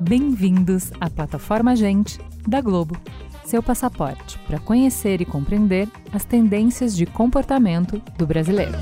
Bem-vindos 0.00 0.90
à 1.00 1.08
plataforma 1.08 1.76
Gente 1.76 2.18
da 2.46 2.60
Globo, 2.60 2.96
seu 3.44 3.62
passaporte 3.62 4.38
para 4.46 4.58
conhecer 4.58 5.20
e 5.20 5.24
compreender 5.24 5.88
as 6.12 6.24
tendências 6.24 6.96
de 6.96 7.06
comportamento 7.06 8.02
do 8.18 8.26
brasileiro. 8.26 8.76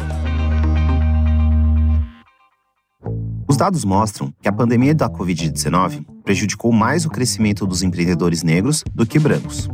Os 3.46 3.56
dados 3.56 3.84
mostram 3.84 4.32
que 4.40 4.48
a 4.48 4.52
pandemia 4.52 4.94
da 4.94 5.10
Covid-19 5.10 6.06
prejudicou 6.24 6.72
mais 6.72 7.04
o 7.04 7.10
crescimento 7.10 7.66
dos 7.66 7.82
empreendedores 7.82 8.42
negros 8.42 8.84
do 8.94 9.06
que 9.06 9.18
brancos. 9.18 9.68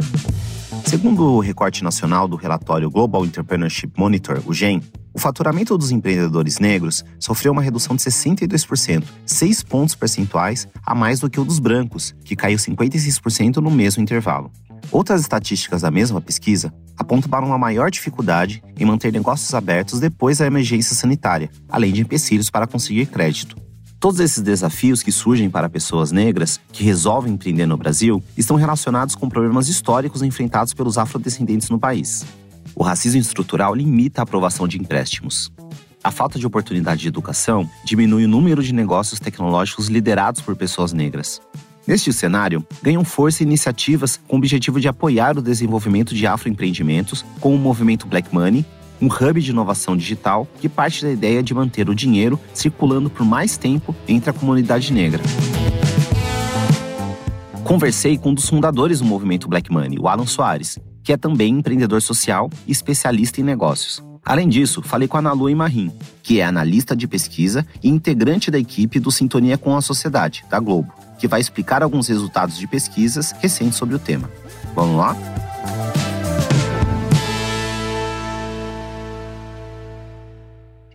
Segundo 0.94 1.24
o 1.24 1.40
recorte 1.40 1.82
nacional 1.82 2.28
do 2.28 2.36
relatório 2.36 2.88
Global 2.88 3.26
Entrepreneurship 3.26 3.90
Monitor, 3.98 4.40
o 4.46 4.54
GEM, 4.54 4.80
o 5.12 5.18
faturamento 5.18 5.76
dos 5.76 5.90
empreendedores 5.90 6.60
negros 6.60 7.04
sofreu 7.18 7.50
uma 7.50 7.60
redução 7.60 7.96
de 7.96 8.02
62%, 8.02 9.02
6 9.26 9.62
pontos 9.64 9.96
percentuais 9.96 10.68
a 10.86 10.94
mais 10.94 11.18
do 11.18 11.28
que 11.28 11.40
o 11.40 11.44
dos 11.44 11.58
brancos, 11.58 12.14
que 12.24 12.36
caiu 12.36 12.56
56% 12.56 13.56
no 13.56 13.72
mesmo 13.72 14.04
intervalo. 14.04 14.52
Outras 14.92 15.20
estatísticas 15.20 15.82
da 15.82 15.90
mesma 15.90 16.20
pesquisa 16.20 16.72
apontam 16.96 17.28
para 17.28 17.44
uma 17.44 17.58
maior 17.58 17.90
dificuldade 17.90 18.62
em 18.78 18.84
manter 18.84 19.12
negócios 19.12 19.52
abertos 19.52 19.98
depois 19.98 20.38
da 20.38 20.46
emergência 20.46 20.94
sanitária, 20.94 21.50
além 21.68 21.92
de 21.92 22.02
empecilhos 22.02 22.50
para 22.50 22.68
conseguir 22.68 23.06
crédito. 23.06 23.63
Todos 24.04 24.20
esses 24.20 24.42
desafios 24.42 25.02
que 25.02 25.10
surgem 25.10 25.48
para 25.48 25.66
pessoas 25.66 26.12
negras 26.12 26.60
que 26.70 26.84
resolvem 26.84 27.32
empreender 27.32 27.64
no 27.64 27.78
Brasil 27.78 28.22
estão 28.36 28.54
relacionados 28.54 29.14
com 29.14 29.30
problemas 29.30 29.66
históricos 29.66 30.20
enfrentados 30.20 30.74
pelos 30.74 30.98
afrodescendentes 30.98 31.70
no 31.70 31.78
país. 31.78 32.22
O 32.74 32.82
racismo 32.82 33.18
estrutural 33.18 33.74
limita 33.74 34.20
a 34.20 34.24
aprovação 34.24 34.68
de 34.68 34.78
empréstimos. 34.78 35.50
A 36.02 36.10
falta 36.10 36.38
de 36.38 36.46
oportunidade 36.46 37.00
de 37.00 37.08
educação 37.08 37.66
diminui 37.82 38.26
o 38.26 38.28
número 38.28 38.62
de 38.62 38.74
negócios 38.74 39.18
tecnológicos 39.18 39.88
liderados 39.88 40.42
por 40.42 40.54
pessoas 40.54 40.92
negras. 40.92 41.40
Neste 41.86 42.12
cenário, 42.12 42.62
ganham 42.82 43.06
força 43.06 43.42
iniciativas 43.42 44.20
com 44.28 44.36
o 44.36 44.38
objetivo 44.38 44.78
de 44.78 44.86
apoiar 44.86 45.38
o 45.38 45.40
desenvolvimento 45.40 46.14
de 46.14 46.26
afroempreendimentos, 46.26 47.24
como 47.40 47.54
o 47.54 47.58
movimento 47.58 48.06
Black 48.06 48.34
Money 48.34 48.66
um 49.04 49.06
hub 49.06 49.40
de 49.40 49.50
inovação 49.50 49.96
digital 49.96 50.48
que 50.60 50.68
parte 50.68 51.04
da 51.04 51.12
ideia 51.12 51.42
de 51.42 51.52
manter 51.52 51.88
o 51.90 51.94
dinheiro 51.94 52.40
circulando 52.54 53.10
por 53.10 53.24
mais 53.24 53.56
tempo 53.58 53.94
entre 54.08 54.30
a 54.30 54.32
comunidade 54.32 54.92
negra. 54.92 55.22
Conversei 57.62 58.16
com 58.16 58.30
um 58.30 58.34
dos 58.34 58.48
fundadores 58.48 59.00
do 59.00 59.04
movimento 59.04 59.48
Black 59.48 59.70
Money, 59.70 59.98
o 59.98 60.08
Alan 60.08 60.26
Soares, 60.26 60.78
que 61.02 61.12
é 61.12 61.16
também 61.16 61.58
empreendedor 61.58 62.00
social 62.00 62.50
e 62.66 62.72
especialista 62.72 63.40
em 63.40 63.44
negócios. 63.44 64.02
Além 64.24 64.48
disso, 64.48 64.80
falei 64.82 65.06
com 65.06 65.18
a 65.18 65.22
Nalu 65.22 65.50
Imarim, 65.50 65.92
que 66.22 66.40
é 66.40 66.46
analista 66.46 66.96
de 66.96 67.06
pesquisa 67.06 67.66
e 67.82 67.90
integrante 67.90 68.50
da 68.50 68.58
equipe 68.58 68.98
do 68.98 69.10
Sintonia 69.10 69.58
com 69.58 69.76
a 69.76 69.82
Sociedade, 69.82 70.44
da 70.48 70.58
Globo, 70.58 70.90
que 71.18 71.28
vai 71.28 71.40
explicar 71.40 71.82
alguns 71.82 72.08
resultados 72.08 72.56
de 72.56 72.66
pesquisas 72.66 73.32
recentes 73.32 73.76
sobre 73.76 73.94
o 73.94 73.98
tema. 73.98 74.30
Vamos 74.74 74.96
lá? 74.96 75.14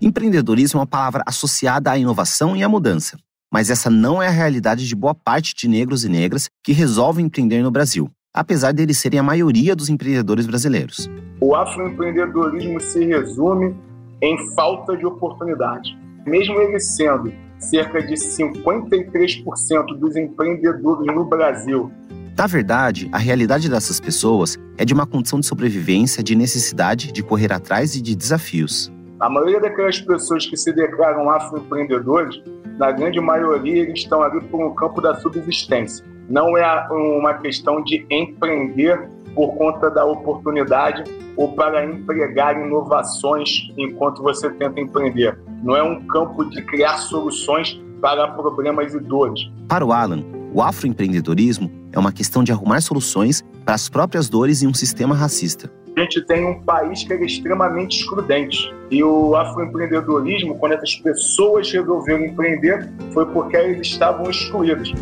Empreendedorismo 0.02 0.78
é 0.78 0.82
uma 0.82 0.88
palavra 0.88 1.22
associada 1.26 1.92
à 1.92 1.98
inovação 1.98 2.56
e 2.56 2.64
à 2.64 2.70
mudança, 2.70 3.18
mas 3.52 3.70
essa 3.70 3.90
não 3.90 4.24
é 4.24 4.28
a 4.28 4.32
realidade 4.32 4.88
de 4.88 4.96
boa 4.96 5.14
parte 5.14 5.54
de 5.54 5.68
negros 5.68 6.06
e 6.06 6.10
negras 6.10 6.48
que 6.64 6.72
resolvem 6.72 7.26
empreender 7.26 7.62
no 7.62 7.70
Brasil, 7.70 8.10
apesar 8.34 8.72
deles 8.72 8.98
serem 8.98 9.20
a 9.20 9.24
maioria 9.24 9.76
dos 9.76 9.90
empreendedores 9.90 10.48
brasileiros. 10.48 11.10
O 11.42 11.54
afroempreendedorismo 11.54 12.80
se 12.80 13.04
resume 13.04 13.76
em 14.22 14.38
falta 14.56 14.96
de 14.96 15.06
oportunidade. 15.06 15.98
Mesmo 16.26 16.58
ele 16.62 16.80
sendo 16.80 17.34
cerca 17.58 18.02
de 18.02 18.14
53% 18.14 20.00
dos 20.00 20.16
empreendedores 20.16 21.14
no 21.14 21.26
Brasil. 21.26 21.92
Na 22.38 22.48
verdade, 22.48 23.10
a 23.12 23.18
realidade 23.18 23.70
dessas 23.70 24.00
pessoas 24.00 24.58
é 24.78 24.86
de 24.86 24.94
uma 24.94 25.06
condição 25.06 25.42
de 25.42 25.46
sobrevivência, 25.46 26.24
de 26.24 26.38
necessidade 26.38 27.12
de 27.12 27.22
correr 27.22 27.52
atrás 27.52 27.96
e 27.96 28.02
de 28.02 28.16
desafios. 28.16 28.90
A 29.20 29.30
maioria 29.30 29.60
daquelas 29.60 30.00
pessoas 30.00 30.46
que 30.46 30.56
se 30.56 30.72
declaram 30.72 31.30
afroempreendedores, 31.30 32.42
na 32.78 32.90
grande 32.90 33.20
maioria, 33.20 33.84
eles 33.84 34.00
estão 34.00 34.24
ali 34.24 34.40
por 34.46 34.66
um 34.66 34.74
campo 34.74 35.02
da 35.02 35.14
subsistência. 35.16 36.06
Não 36.30 36.58
é 36.58 36.88
uma 36.90 37.34
questão 37.34 37.84
de 37.84 38.06
empreender 38.10 39.10
por 39.36 39.58
conta 39.58 39.92
da 39.92 40.06
oportunidade 40.06 41.04
ou 41.36 41.52
para 41.52 41.84
empregar 41.86 42.56
inovações 42.66 43.70
enquanto 43.78 44.24
você 44.24 44.50
tenta 44.52 44.80
empreender. 44.80 45.38
Não 45.62 45.76
é 45.76 45.84
um 45.84 46.08
campo 46.08 46.46
de 46.46 46.62
criar 46.62 46.98
soluções 47.00 47.78
para 48.00 48.26
problemas 48.30 48.94
e 48.94 49.00
dores. 49.02 49.42
Para 49.68 49.86
o 49.86 49.92
Alan, 49.92 50.24
o 50.54 50.62
afroempreendedorismo 50.62 51.70
é 51.92 52.00
uma 52.00 52.14
questão 52.14 52.42
de 52.42 52.54
arrumar 52.54 52.80
soluções 52.80 53.44
para 53.66 53.76
as 53.76 53.90
próprias 53.90 54.30
dores 54.30 54.64
em 54.64 54.68
um 54.68 54.74
sistema 54.74 55.14
racista 55.14 55.70
a 56.00 56.04
gente 56.04 56.22
tem 56.22 56.46
um 56.46 56.62
país 56.62 57.04
que 57.04 57.12
é 57.12 57.26
extremamente 57.26 58.00
excludente. 58.00 58.58
E 58.90 59.04
o 59.04 59.36
afroempreendedorismo, 59.36 60.56
quando 60.58 60.74
essas 60.74 60.96
pessoas 60.96 61.70
resolveram 61.72 62.26
empreender, 62.26 62.90
foi 63.14 63.26
porque 63.26 63.58
eles 63.58 63.88
estavam 63.88 64.30
excluídos. 64.30 64.94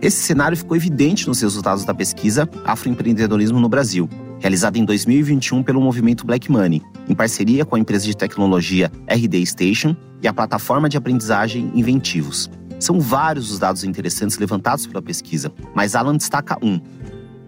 Esse 0.00 0.22
cenário 0.22 0.56
ficou 0.56 0.76
evidente 0.76 1.26
nos 1.26 1.40
resultados 1.40 1.84
da 1.84 1.92
pesquisa 1.92 2.48
Afroempreendedorismo 2.64 3.58
no 3.60 3.68
Brasil, 3.68 4.08
realizada 4.38 4.78
em 4.78 4.84
2021 4.84 5.62
pelo 5.62 5.80
movimento 5.80 6.24
Black 6.24 6.50
Money, 6.50 6.80
em 7.08 7.14
parceria 7.14 7.64
com 7.64 7.76
a 7.76 7.78
empresa 7.78 8.06
de 8.06 8.16
tecnologia 8.16 8.90
RD 9.06 9.44
Station 9.44 9.96
e 10.22 10.28
a 10.28 10.32
plataforma 10.32 10.88
de 10.88 10.96
aprendizagem 10.96 11.70
Inventivos. 11.74 12.50
São 12.78 13.00
vários 13.00 13.50
os 13.50 13.58
dados 13.58 13.84
interessantes 13.84 14.38
levantados 14.38 14.86
pela 14.86 15.02
pesquisa, 15.02 15.50
mas 15.74 15.94
Alan 15.94 16.16
destaca 16.16 16.56
um, 16.62 16.80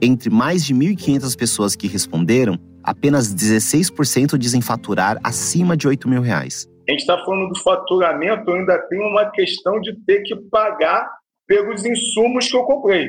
entre 0.01 0.31
mais 0.31 0.65
de 0.65 0.75
1.500 0.75 1.37
pessoas 1.37 1.77
que 1.77 1.87
responderam, 1.87 2.59
apenas 2.83 3.35
16% 3.35 4.39
dizem 4.39 4.61
faturar 4.61 5.19
acima 5.23 5.77
de 5.77 5.89
8 5.89 6.09
mil 6.09 6.23
reais. 6.23 6.69
A 6.89 6.93
gente 6.93 7.01
está 7.01 7.19
falando 7.25 7.49
do 7.51 7.61
faturamento, 7.61 8.51
ainda 8.51 8.79
tem 8.89 8.99
uma 8.99 9.31
questão 9.31 9.81
de 9.81 9.95
ter 10.07 10.23
que 10.23 10.35
pagar 10.51 11.07
pelos 11.47 11.85
insumos 11.85 12.49
que 12.49 12.57
eu 12.57 12.63
comprei. 12.65 13.09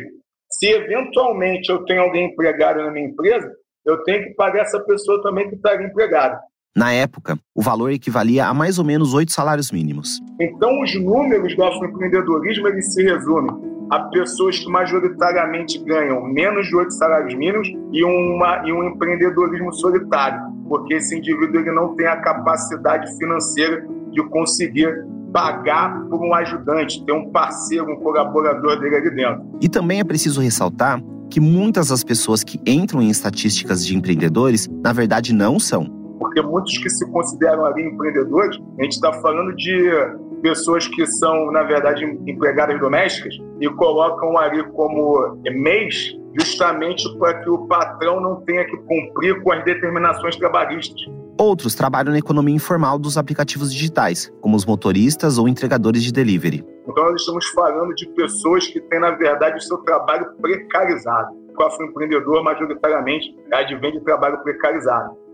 Se 0.52 0.68
eventualmente 0.68 1.72
eu 1.72 1.86
tenho 1.86 2.02
alguém 2.02 2.32
empregado 2.32 2.84
na 2.84 2.92
minha 2.92 3.08
empresa, 3.08 3.50
eu 3.86 4.04
tenho 4.04 4.24
que 4.24 4.34
pagar 4.34 4.64
essa 4.64 4.80
pessoa 4.82 5.22
também 5.22 5.48
que 5.48 5.56
está 5.56 5.82
empregada. 5.82 6.40
Na 6.76 6.94
época, 6.94 7.38
o 7.56 7.62
valor 7.62 7.92
equivalia 7.92 8.46
a 8.48 8.54
mais 8.54 8.80
ou 8.80 8.86
menos 8.86 9.14
oito 9.14 9.32
salários 9.32 9.72
mínimos. 9.72 10.20
Então, 10.40 10.82
os 10.82 10.94
números 11.02 11.56
do 11.56 11.64
afroempreendedorismo 11.64 12.68
eles 12.68 12.94
se 12.94 13.04
resumem 13.04 13.79
a 13.90 14.00
pessoas 14.00 14.60
que 14.60 14.70
majoritariamente 14.70 15.80
ganham 15.84 16.24
menos 16.24 16.68
de 16.68 16.76
oito 16.76 16.94
salários 16.94 17.34
mínimos 17.36 17.68
e, 17.92 18.04
uma, 18.04 18.62
e 18.66 18.72
um 18.72 18.84
empreendedorismo 18.84 19.74
solitário, 19.74 20.40
porque 20.68 20.96
esse 20.96 21.18
indivíduo 21.18 21.60
ele 21.62 21.72
não 21.72 21.96
tem 21.96 22.06
a 22.06 22.18
capacidade 22.18 23.18
financeira 23.18 23.86
de 24.12 24.24
conseguir 24.30 25.06
pagar 25.34 26.02
por 26.08 26.20
um 26.22 26.34
ajudante, 26.34 27.04
ter 27.06 27.12
um 27.12 27.30
parceiro, 27.32 27.92
um 27.92 27.98
colaborador 27.98 28.80
dele 28.80 28.96
ali 28.96 29.12
dentro. 29.12 29.44
E 29.62 29.70
também 29.70 30.00
é 30.00 30.04
preciso 30.04 30.42
ressaltar 30.42 31.02
que 31.30 31.40
muitas 31.40 31.90
das 31.90 32.04
pessoas 32.04 32.44
que 32.44 32.60
entram 32.66 33.02
em 33.02 33.10
estatísticas 33.10 33.86
de 33.86 33.96
empreendedores, 33.96 34.68
na 34.84 34.92
verdade, 34.92 35.34
não 35.34 35.60
são. 35.60 35.99
Porque 36.40 36.42
muitos 36.42 36.78
que 36.78 36.90
se 36.90 37.06
consideram 37.12 37.66
ali 37.66 37.84
empreendedores, 37.84 38.58
a 38.80 38.84
gente 38.84 38.94
está 38.94 39.12
falando 39.14 39.54
de 39.56 39.92
pessoas 40.42 40.88
que 40.88 41.06
são, 41.06 41.52
na 41.52 41.64
verdade, 41.64 42.06
empregadas 42.26 42.80
domésticas 42.80 43.36
e 43.60 43.68
colocam 43.70 44.38
ali 44.38 44.64
como 44.72 45.38
mês 45.52 46.16
justamente 46.40 47.04
para 47.18 47.42
que 47.42 47.50
o 47.50 47.68
patrão 47.68 48.22
não 48.22 48.42
tenha 48.42 48.64
que 48.66 48.78
cumprir 48.78 49.42
com 49.42 49.52
as 49.52 49.66
determinações 49.66 50.36
trabalhistas. 50.38 51.02
Outros 51.38 51.76
trabalham 51.76 52.12
na 52.12 52.20
economia 52.20 52.56
informal 52.56 52.98
dos 52.98 53.18
aplicativos 53.18 53.74
digitais, 53.74 54.32
como 54.40 54.56
os 54.56 54.66
motoristas 54.66 55.38
ou 55.38 55.48
entregadores 55.48 56.04
de 56.04 56.12
delivery. 56.12 56.64
Então, 56.88 57.04
nós 57.06 57.22
estamos 57.22 57.46
falando 57.48 57.94
de 57.96 58.08
pessoas 58.10 58.68
que 58.68 58.80
têm, 58.82 59.00
na 59.00 59.12
verdade, 59.12 59.58
o 59.58 59.62
seu 59.62 59.78
trabalho 59.80 60.26
precarizado. 60.42 61.30
O 61.58 61.64
afroempreendedor, 61.64 62.44
majoritariamente, 62.44 63.36
advém 63.52 63.92
de 63.92 64.02
trabalho 64.02 64.42
precarizado. 64.44 65.29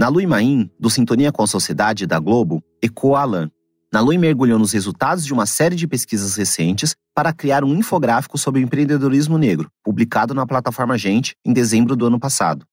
Na 0.00 0.08
Luimaim, 0.08 0.70
do 0.80 0.88
Sintonia 0.88 1.30
com 1.30 1.42
a 1.42 1.46
Sociedade 1.46 2.06
da 2.06 2.18
Globo, 2.18 2.64
ecoa 2.80 3.20
Alan, 3.20 3.50
Nalui 3.92 4.16
mergulhou 4.16 4.58
nos 4.58 4.72
resultados 4.72 5.26
de 5.26 5.32
uma 5.34 5.44
série 5.44 5.76
de 5.76 5.86
pesquisas 5.86 6.36
recentes 6.36 6.94
para 7.14 7.34
criar 7.34 7.62
um 7.64 7.74
infográfico 7.74 8.38
sobre 8.38 8.62
o 8.62 8.64
empreendedorismo 8.64 9.36
negro, 9.36 9.68
publicado 9.84 10.32
na 10.32 10.46
plataforma 10.46 10.96
Gente 10.96 11.34
em 11.44 11.52
dezembro 11.52 11.94
do 11.94 12.06
ano 12.06 12.18
passado. 12.18 12.64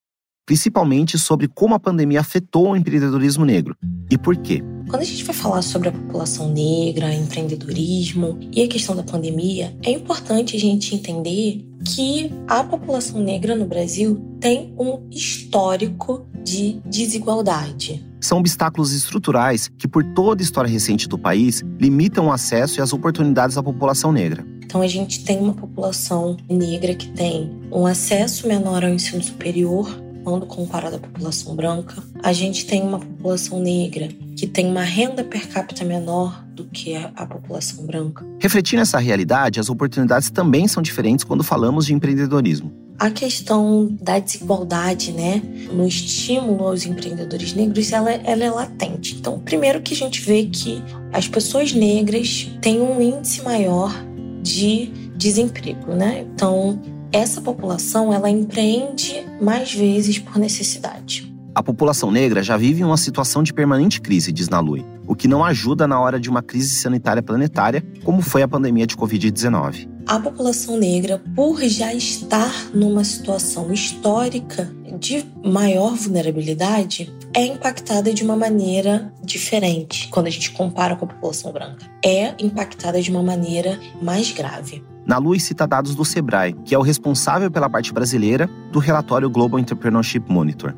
Principalmente 0.47 1.19
sobre 1.19 1.47
como 1.49 1.75
a 1.75 1.79
pandemia 1.79 2.21
afetou 2.21 2.71
o 2.71 2.75
empreendedorismo 2.75 3.45
negro 3.45 3.75
e 4.09 4.17
por 4.17 4.35
quê. 4.37 4.63
Quando 4.87 5.01
a 5.01 5.05
gente 5.05 5.25
vai 5.25 5.35
falar 5.35 5.61
sobre 5.61 5.89
a 5.89 5.91
população 5.91 6.49
negra, 6.49 7.13
empreendedorismo 7.13 8.39
e 8.55 8.63
a 8.63 8.67
questão 8.69 8.95
da 8.95 9.03
pandemia, 9.03 9.75
é 9.83 9.91
importante 9.91 10.55
a 10.55 10.59
gente 10.59 10.95
entender 10.95 11.65
que 11.83 12.31
a 12.47 12.63
população 12.63 13.19
negra 13.19 13.53
no 13.53 13.65
Brasil 13.65 14.19
tem 14.39 14.73
um 14.79 15.05
histórico 15.11 16.25
de 16.45 16.79
desigualdade. 16.85 18.01
São 18.21 18.39
obstáculos 18.39 18.93
estruturais 18.93 19.69
que, 19.77 19.87
por 19.87 20.03
toda 20.13 20.41
a 20.41 20.45
história 20.45 20.69
recente 20.69 21.09
do 21.09 21.17
país, 21.17 21.61
limitam 21.77 22.27
o 22.27 22.31
acesso 22.31 22.79
e 22.79 22.81
as 22.81 22.93
oportunidades 22.93 23.57
da 23.57 23.63
população 23.63 24.13
negra. 24.13 24.47
Então, 24.63 24.81
a 24.81 24.87
gente 24.87 25.23
tem 25.23 25.39
uma 25.39 25.53
população 25.53 26.37
negra 26.49 26.95
que 26.95 27.09
tem 27.09 27.51
um 27.71 27.85
acesso 27.85 28.47
menor 28.47 28.83
ao 28.83 28.89
ensino 28.89 29.21
superior, 29.21 30.06
quando 30.27 30.45
comparado 30.45 30.97
à 30.97 30.99
população 30.99 31.55
branca. 31.55 32.03
A 32.21 32.33
gente 32.33 32.65
tem 32.65 32.81
uma 32.81 32.99
população 32.99 33.61
negra 33.61 34.09
que 34.35 34.45
tem 34.45 34.67
uma 34.69 34.81
renda 34.81 35.23
per 35.23 35.47
capita 35.47 35.85
menor 35.85 36.43
do 36.53 36.65
que 36.65 36.97
a, 36.97 37.25
população 37.25 37.85
branca. 37.85 38.25
Refletindo 38.37 38.81
essa 38.81 38.99
realidade, 38.99 39.57
as 39.57 39.69
oportunidades 39.69 40.29
também 40.29 40.67
são 40.67 40.83
diferentes 40.83 41.23
quando 41.23 41.45
falamos 41.45 41.85
de 41.85 41.93
empreendedorismo. 41.93 42.73
A 42.99 43.09
questão 43.09 43.95
da 44.01 44.19
desigualdade, 44.19 45.13
né, 45.13 45.41
no 45.71 45.87
estímulo 45.87 46.67
aos 46.67 46.85
empreendedores 46.85 47.53
negros, 47.53 47.93
ela, 47.93 48.11
ela 48.11 48.43
é 48.43 48.51
latente. 48.51 49.15
Então, 49.15 49.39
primeiro 49.39 49.81
que 49.81 49.93
a 49.93 49.97
gente 49.97 50.19
vê 50.19 50.43
que 50.43 50.83
as 51.13 51.29
pessoas 51.29 51.71
negras 51.71 52.51
têm 52.61 52.81
um 52.81 53.01
índice 53.01 53.41
maior 53.43 53.93
de 54.41 54.87
desemprego, 55.15 55.93
né? 55.93 56.25
Então, 56.33 56.77
essa 57.11 57.41
população 57.41 58.13
ela 58.13 58.29
empreende 58.29 59.25
mais 59.41 59.73
vezes 59.73 60.19
por 60.19 60.37
necessidade. 60.37 61.33
A 61.57 61.63
população 61.63 62.11
negra 62.11 62.43
já 62.43 62.55
vive 62.55 62.83
uma 62.83 62.97
situação 62.97 63.41
de 63.41 63.51
permanente 63.51 63.99
crise, 63.99 64.31
diz 64.31 64.47
Nalui, 64.47 64.85
o 65.07 65.15
que 65.15 65.27
não 65.27 65.43
ajuda 65.43 65.87
na 65.87 65.99
hora 65.99 66.19
de 66.19 66.29
uma 66.29 66.43
crise 66.43 66.69
sanitária 66.69 67.23
planetária, 67.23 67.83
como 68.03 68.21
foi 68.21 68.43
a 68.43 68.47
pandemia 68.47 68.85
de 68.85 68.95
Covid-19. 68.95 69.89
A 70.05 70.19
população 70.19 70.77
negra, 70.77 71.21
por 71.35 71.59
já 71.63 71.93
estar 71.93 72.53
numa 72.73 73.03
situação 73.03 73.73
histórica 73.73 74.71
de 74.99 75.25
maior 75.43 75.95
vulnerabilidade, 75.95 77.11
é 77.33 77.45
impactada 77.45 78.13
de 78.13 78.23
uma 78.23 78.35
maneira 78.35 79.11
diferente 79.23 80.07
quando 80.09 80.27
a 80.27 80.29
gente 80.29 80.51
compara 80.51 80.95
com 80.95 81.05
a 81.05 81.09
população 81.09 81.51
branca. 81.51 81.85
É 82.05 82.35
impactada 82.39 83.01
de 83.01 83.09
uma 83.09 83.23
maneira 83.23 83.79
mais 84.01 84.31
grave. 84.31 84.83
Na 85.07 85.17
Luz 85.17 85.43
cita 85.43 85.65
dados 85.65 85.95
do 85.95 86.03
Sebrae, 86.03 86.53
que 86.65 86.75
é 86.75 86.77
o 86.77 86.81
responsável 86.81 87.49
pela 87.49 87.69
parte 87.69 87.93
brasileira 87.93 88.49
do 88.73 88.79
relatório 88.79 89.29
Global 89.29 89.57
Entrepreneurship 89.57 90.23
Monitor. 90.27 90.75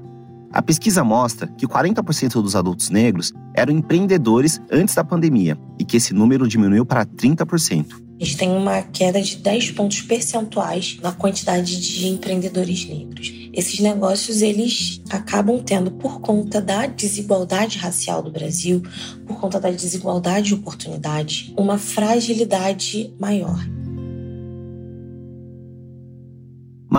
A 0.54 0.62
pesquisa 0.62 1.04
mostra 1.04 1.48
que 1.48 1.68
40% 1.68 2.34
dos 2.34 2.56
adultos 2.56 2.92
negros 2.92 3.34
eram 3.56 3.74
empreendedores 3.74 4.62
antes 4.72 4.94
da 4.94 5.04
pandemia 5.04 5.58
e 5.80 5.84
que 5.84 5.98
esse 5.98 6.14
número 6.14 6.48
diminuiu 6.48 6.86
para 6.86 7.08
30%. 7.08 7.88
A 8.22 8.24
gente 8.24 8.38
tem 8.38 8.50
uma 8.52 8.84
queda 8.84 9.20
de 9.20 9.38
10 9.38 9.72
pontos 9.72 10.02
percentuais 10.02 11.00
na 11.02 11.12
quantidade 11.12 11.82
de 11.82 12.08
empreendedores 12.08 12.88
negros. 12.88 13.34
Esses 13.52 13.80
negócios 13.80 14.44
eles 14.44 15.02
acabam 15.10 15.60
tendo 15.64 15.90
por 15.90 16.22
conta 16.22 16.62
da 16.62 16.86
desigualdade 16.86 17.80
racial 17.80 18.22
do 18.22 18.30
Brasil, 18.30 18.84
por 19.26 19.40
conta 19.40 19.60
da 19.60 19.72
desigualdade 19.72 20.50
de 20.50 20.54
oportunidade, 20.54 21.52
uma 21.58 21.80
fragilidade 21.80 23.12
maior. 23.20 23.58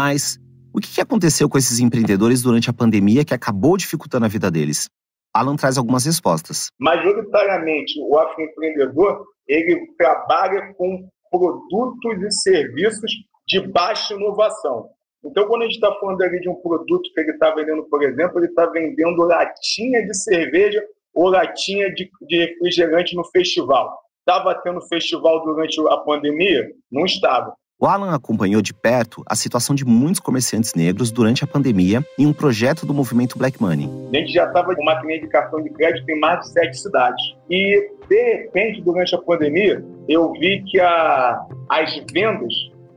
Mas 0.02 0.40
o 0.72 0.80
que 0.80 0.98
aconteceu 0.98 1.46
com 1.46 1.58
esses 1.58 1.78
empreendedores 1.78 2.40
durante 2.40 2.70
a 2.70 2.72
pandemia 2.72 3.22
que 3.22 3.34
acabou 3.34 3.76
dificultando 3.76 4.24
a 4.24 4.28
vida 4.28 4.50
deles? 4.50 4.88
Alan 5.30 5.56
traz 5.56 5.76
algumas 5.76 6.06
respostas. 6.06 6.68
Majoritariamente, 6.80 8.00
o 8.00 8.18
afroempreendedor 8.18 9.26
ele 9.46 9.92
trabalha 9.98 10.72
com 10.72 11.06
produtos 11.30 12.22
e 12.22 12.30
serviços 12.30 13.12
de 13.46 13.60
baixa 13.68 14.14
inovação. 14.14 14.88
Então, 15.22 15.46
quando 15.46 15.62
a 15.62 15.64
gente 15.66 15.74
está 15.74 15.94
falando 16.00 16.22
ali 16.22 16.40
de 16.40 16.48
um 16.48 16.54
produto 16.54 17.10
que 17.12 17.20
ele 17.20 17.32
está 17.32 17.54
vendendo, 17.54 17.84
por 17.90 18.02
exemplo, 18.02 18.38
ele 18.38 18.46
está 18.46 18.64
vendendo 18.70 19.20
latinha 19.24 20.02
de 20.06 20.16
cerveja 20.16 20.82
ou 21.12 21.28
latinha 21.28 21.92
de, 21.92 22.08
de 22.26 22.38
refrigerante 22.38 23.14
no 23.14 23.24
festival. 23.26 23.98
Estava 24.20 24.54
tendo 24.62 24.80
festival 24.88 25.44
durante 25.44 25.78
a 25.90 25.98
pandemia? 25.98 26.70
Não 26.90 27.04
estava. 27.04 27.54
O 27.82 27.86
Alan 27.86 28.14
acompanhou 28.14 28.60
de 28.60 28.74
perto 28.74 29.22
a 29.26 29.34
situação 29.34 29.74
de 29.74 29.86
muitos 29.86 30.20
comerciantes 30.20 30.74
negros 30.74 31.10
durante 31.10 31.42
a 31.42 31.46
pandemia 31.46 32.04
em 32.18 32.26
um 32.26 32.32
projeto 32.32 32.84
do 32.84 32.92
movimento 32.92 33.38
Black 33.38 33.58
Money. 33.58 33.88
A 34.12 34.16
gente 34.18 34.34
já 34.34 34.44
estava 34.44 34.76
com 34.76 34.84
maquininha 34.84 35.22
de 35.22 35.28
cartão 35.28 35.62
de 35.62 35.70
crédito 35.70 36.06
em 36.10 36.20
mais 36.20 36.40
de 36.40 36.52
sete 36.52 36.78
cidades. 36.78 37.34
E, 37.48 37.90
de 38.06 38.34
repente, 38.34 38.82
durante 38.82 39.14
a 39.14 39.18
pandemia, 39.18 39.82
eu 40.06 40.30
vi 40.32 40.62
que 40.64 40.78
a, 40.78 41.40
as 41.70 41.96
vendas 42.12 42.52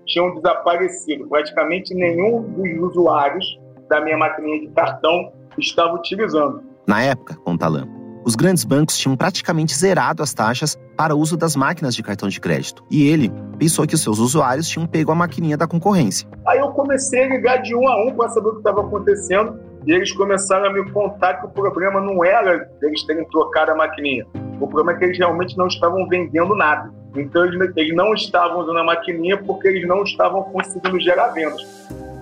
tinham 0.05 0.35
desaparecido. 0.35 1.29
Praticamente 1.29 1.93
nenhum 1.93 2.41
dos 2.41 2.89
usuários 2.89 3.57
da 3.89 4.01
minha 4.01 4.17
maquininha 4.17 4.67
de 4.67 4.67
cartão 4.73 5.31
estava 5.57 5.93
utilizando. 5.95 6.61
Na 6.85 7.01
época, 7.01 7.37
conta 7.45 7.67
Alan, 7.67 7.87
os 8.25 8.35
grandes 8.35 8.63
bancos 8.63 8.97
tinham 8.97 9.15
praticamente 9.15 9.75
zerado 9.75 10.23
as 10.23 10.33
taxas 10.33 10.77
para 10.95 11.15
o 11.15 11.19
uso 11.19 11.35
das 11.35 11.55
máquinas 11.55 11.95
de 11.95 12.01
cartão 12.01 12.29
de 12.29 12.39
crédito. 12.39 12.83
E 12.89 13.07
ele 13.07 13.31
pensou 13.57 13.85
que 13.85 13.95
os 13.95 14.01
seus 14.01 14.19
usuários 14.19 14.67
tinham 14.67 14.87
pego 14.87 15.11
a 15.11 15.15
maquininha 15.15 15.57
da 15.57 15.67
concorrência. 15.67 16.27
Aí 16.47 16.59
eu 16.59 16.69
comecei 16.69 17.23
a 17.23 17.27
ligar 17.27 17.57
de 17.61 17.75
um 17.75 17.87
a 17.87 18.05
um 18.05 18.15
para 18.15 18.29
saber 18.29 18.49
o 18.49 18.51
que 18.53 18.57
estava 18.59 18.81
acontecendo 18.81 19.59
e 19.85 19.91
eles 19.91 20.11
começaram 20.13 20.67
a 20.67 20.73
me 20.73 20.89
contar 20.91 21.35
que 21.35 21.45
o 21.45 21.49
problema 21.49 21.99
não 21.99 22.23
era 22.23 22.69
eles 22.81 23.03
terem 23.03 23.27
trocado 23.29 23.71
a 23.71 23.75
maquininha. 23.75 24.25
O 24.59 24.67
problema 24.67 24.93
é 24.93 24.95
que 24.95 25.05
eles 25.05 25.17
realmente 25.17 25.57
não 25.57 25.67
estavam 25.67 26.07
vendendo 26.07 26.55
nada. 26.55 26.89
Então 27.15 27.45
eles 27.45 27.93
não 27.93 28.13
estavam 28.13 28.61
usando 28.61 28.79
a 28.79 28.83
maquininha 28.83 29.37
porque 29.37 29.67
eles 29.67 29.87
não 29.87 30.03
estavam 30.03 30.43
conseguindo 30.43 30.99
gerar 30.99 31.27
vendas. 31.27 31.61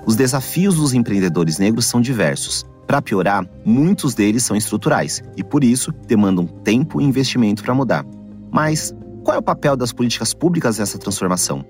Os 0.05 0.15
desafios 0.15 0.75
dos 0.75 0.93
empreendedores 0.93 1.59
negros 1.59 1.85
são 1.85 2.01
diversos. 2.01 2.65
Para 2.91 3.01
piorar, 3.01 3.47
muitos 3.63 4.13
deles 4.13 4.43
são 4.43 4.53
estruturais 4.53 5.23
e, 5.37 5.45
por 5.45 5.63
isso, 5.63 5.93
demandam 6.09 6.45
tempo 6.45 6.99
e 6.99 7.05
investimento 7.05 7.63
para 7.63 7.73
mudar. 7.73 8.05
Mas 8.51 8.93
qual 9.23 9.37
é 9.37 9.39
o 9.39 9.41
papel 9.41 9.77
das 9.77 9.93
políticas 9.93 10.33
públicas 10.33 10.77
nessa 10.77 10.99
transformação? 10.99 11.63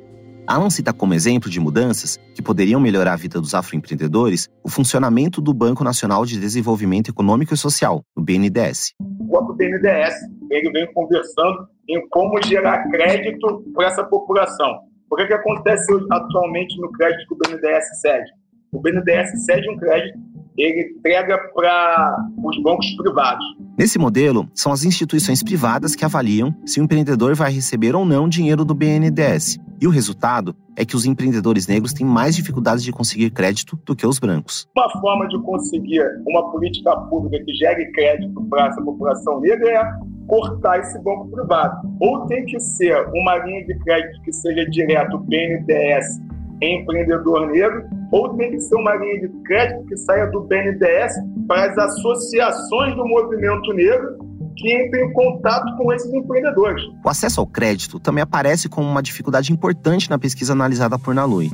Alan 0.48 0.72
cita 0.72 0.92
como 0.92 1.14
exemplo 1.14 1.48
de 1.48 1.60
mudanças 1.60 2.18
que 2.34 2.42
poderiam 2.42 2.82
melhorar 2.82 3.14
a 3.14 3.18
vida 3.18 3.40
dos 3.40 3.54
afroempreendedores 3.54 4.50
o 4.64 4.68
funcionamento 4.68 5.40
do 5.40 5.54
Banco 5.54 5.84
Nacional 5.84 6.26
de 6.26 6.40
Desenvolvimento 6.40 7.12
Econômico 7.12 7.54
e 7.54 7.58
Social, 7.58 8.02
o 8.16 8.20
BNDES. 8.20 8.96
O 9.00 9.54
BNDES 9.54 10.16
ele 10.50 10.72
vem 10.72 10.92
conversando 10.92 11.68
em 11.88 12.02
como 12.10 12.42
gerar 12.42 12.90
crédito 12.90 13.64
para 13.76 13.90
essa 13.90 14.04
população. 14.04 14.80
O 15.08 15.16
que, 15.16 15.28
que 15.28 15.34
acontece 15.34 15.86
atualmente 16.10 16.82
no 16.82 16.92
crédito 16.92 17.28
que 17.28 17.34
o 17.36 17.38
BNDES 17.38 18.02
cede? 18.02 18.32
O 18.72 18.82
BNDES 18.82 19.46
cede 19.46 19.70
um 19.70 19.78
crédito 19.78 20.31
ele 20.58 20.94
entrega 20.98 21.38
para 21.54 22.26
os 22.44 22.62
bancos 22.62 22.90
privados. 22.96 23.46
Nesse 23.78 23.98
modelo, 23.98 24.50
são 24.54 24.72
as 24.72 24.84
instituições 24.84 25.42
privadas 25.42 25.96
que 25.96 26.06
avaliam 26.06 26.54
se 26.66 26.80
o 26.80 26.84
empreendedor 26.84 27.36
vai 27.36 27.52
receber 27.52 27.96
ou 27.96 28.06
não 28.06 28.30
dinheiro 28.30 28.64
do 28.66 28.76
BNDES. 28.76 29.58
E 29.82 29.88
o 29.88 29.90
resultado 29.90 30.56
é 30.78 30.86
que 30.86 30.96
os 30.96 31.06
empreendedores 31.06 31.68
negros 31.68 31.92
têm 31.92 32.06
mais 32.06 32.36
dificuldades 32.36 32.84
de 32.84 32.92
conseguir 32.92 33.32
crédito 33.32 33.80
do 33.86 33.96
que 33.96 34.06
os 34.06 34.20
brancos. 34.20 34.68
Uma 34.76 34.90
forma 35.02 35.28
de 35.28 35.42
conseguir 35.42 36.04
uma 36.28 36.52
política 36.52 36.96
pública 37.10 37.44
que 37.44 37.54
gere 37.56 37.92
crédito 37.92 38.44
para 38.50 38.68
essa 38.68 38.82
população 38.82 39.40
negra 39.40 39.70
é 39.70 39.84
cortar 40.28 40.80
esse 40.80 41.02
banco 41.02 41.30
privado. 41.30 41.90
Ou 42.00 42.28
tem 42.28 42.46
que 42.46 42.60
ser 42.60 42.96
uma 43.14 43.38
linha 43.38 43.66
de 43.66 43.78
crédito 43.80 44.22
que 44.22 44.32
seja 44.32 44.70
direto 44.70 45.18
BNDES 45.18 46.22
empreendedor 46.62 47.48
negro, 47.48 47.90
ou 48.12 48.28
uma 48.28 48.96
linha 48.96 49.22
de 49.22 49.30
crédito 49.44 49.86
que 49.86 49.98
saia 49.98 50.26
do 50.28 50.42
BNDES 50.42 51.14
para 51.48 51.72
as 51.72 51.78
associações 51.78 52.96
do 52.96 53.06
movimento 53.06 53.74
negro 53.74 54.32
que 54.58 54.86
entrem 54.86 55.10
em 55.10 55.14
contato 55.14 55.76
com 55.78 55.92
esses 55.94 56.14
empreendedores. 56.14 56.84
O 57.04 57.10
acesso 57.10 57.40
ao 57.40 57.48
crédito 57.48 58.00
também 58.00 58.22
aparece 58.22 58.70
como 58.70 58.88
uma 58.88 59.02
dificuldade 59.02 59.52
importante 59.52 60.10
na 60.10 60.20
pesquisa 60.20 60.54
analisada 60.54 61.00
por 61.00 61.16
Nalui. 61.16 61.50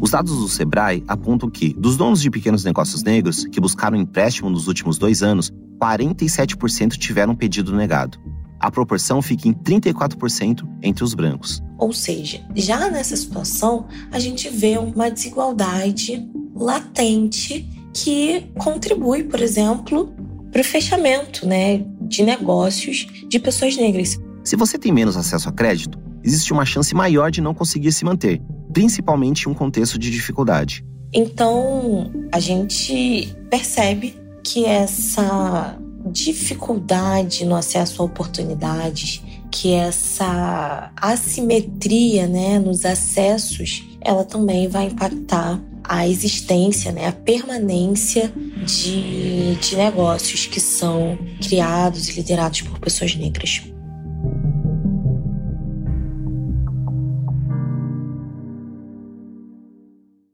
Os 0.00 0.10
dados 0.10 0.36
do 0.36 0.48
Sebrae 0.48 1.02
apontam 1.08 1.48
que, 1.48 1.72
dos 1.74 1.96
donos 1.96 2.20
de 2.20 2.30
pequenos 2.30 2.64
negócios 2.64 3.02
negros 3.02 3.46
que 3.46 3.60
buscaram 3.60 3.96
empréstimo 3.96 4.50
nos 4.50 4.68
últimos 4.68 4.98
dois 4.98 5.22
anos, 5.22 5.50
47% 5.80 6.98
tiveram 6.98 7.34
pedido 7.34 7.74
negado 7.74 8.18
a 8.62 8.70
proporção 8.70 9.20
fica 9.20 9.48
em 9.48 9.52
34% 9.52 10.66
entre 10.80 11.02
os 11.02 11.14
brancos. 11.14 11.60
Ou 11.76 11.92
seja, 11.92 12.40
já 12.54 12.88
nessa 12.88 13.16
situação, 13.16 13.88
a 14.12 14.20
gente 14.20 14.48
vê 14.48 14.78
uma 14.78 15.10
desigualdade 15.10 16.30
latente 16.54 17.68
que 17.92 18.46
contribui, 18.56 19.24
por 19.24 19.40
exemplo, 19.40 20.14
para 20.52 20.60
o 20.60 20.64
fechamento 20.64 21.44
né, 21.44 21.84
de 22.02 22.22
negócios 22.22 23.08
de 23.28 23.38
pessoas 23.40 23.76
negras. 23.76 24.16
Se 24.44 24.54
você 24.54 24.78
tem 24.78 24.92
menos 24.92 25.16
acesso 25.16 25.48
a 25.48 25.52
crédito, 25.52 25.98
existe 26.22 26.52
uma 26.52 26.64
chance 26.64 26.94
maior 26.94 27.32
de 27.32 27.40
não 27.40 27.52
conseguir 27.52 27.90
se 27.90 28.04
manter, 28.04 28.40
principalmente 28.72 29.48
em 29.48 29.50
um 29.50 29.54
contexto 29.54 29.98
de 29.98 30.08
dificuldade. 30.08 30.84
Então, 31.12 32.12
a 32.30 32.38
gente 32.38 33.36
percebe 33.50 34.14
que 34.44 34.64
essa 34.64 35.76
dificuldade 36.12 37.44
no 37.44 37.56
acesso 37.56 38.02
a 38.02 38.04
oportunidades, 38.04 39.22
que 39.50 39.72
essa 39.72 40.92
assimetria 40.96 42.26
né, 42.26 42.58
nos 42.58 42.84
acessos, 42.84 43.84
ela 44.00 44.24
também 44.24 44.68
vai 44.68 44.86
impactar 44.86 45.60
a 45.84 46.06
existência, 46.06 46.92
né, 46.92 47.08
a 47.08 47.12
permanência 47.12 48.32
de, 48.64 49.56
de 49.56 49.76
negócios 49.76 50.46
que 50.46 50.60
são 50.60 51.18
criados 51.40 52.08
e 52.08 52.12
liderados 52.12 52.62
por 52.62 52.78
pessoas 52.78 53.14
negras. 53.16 53.62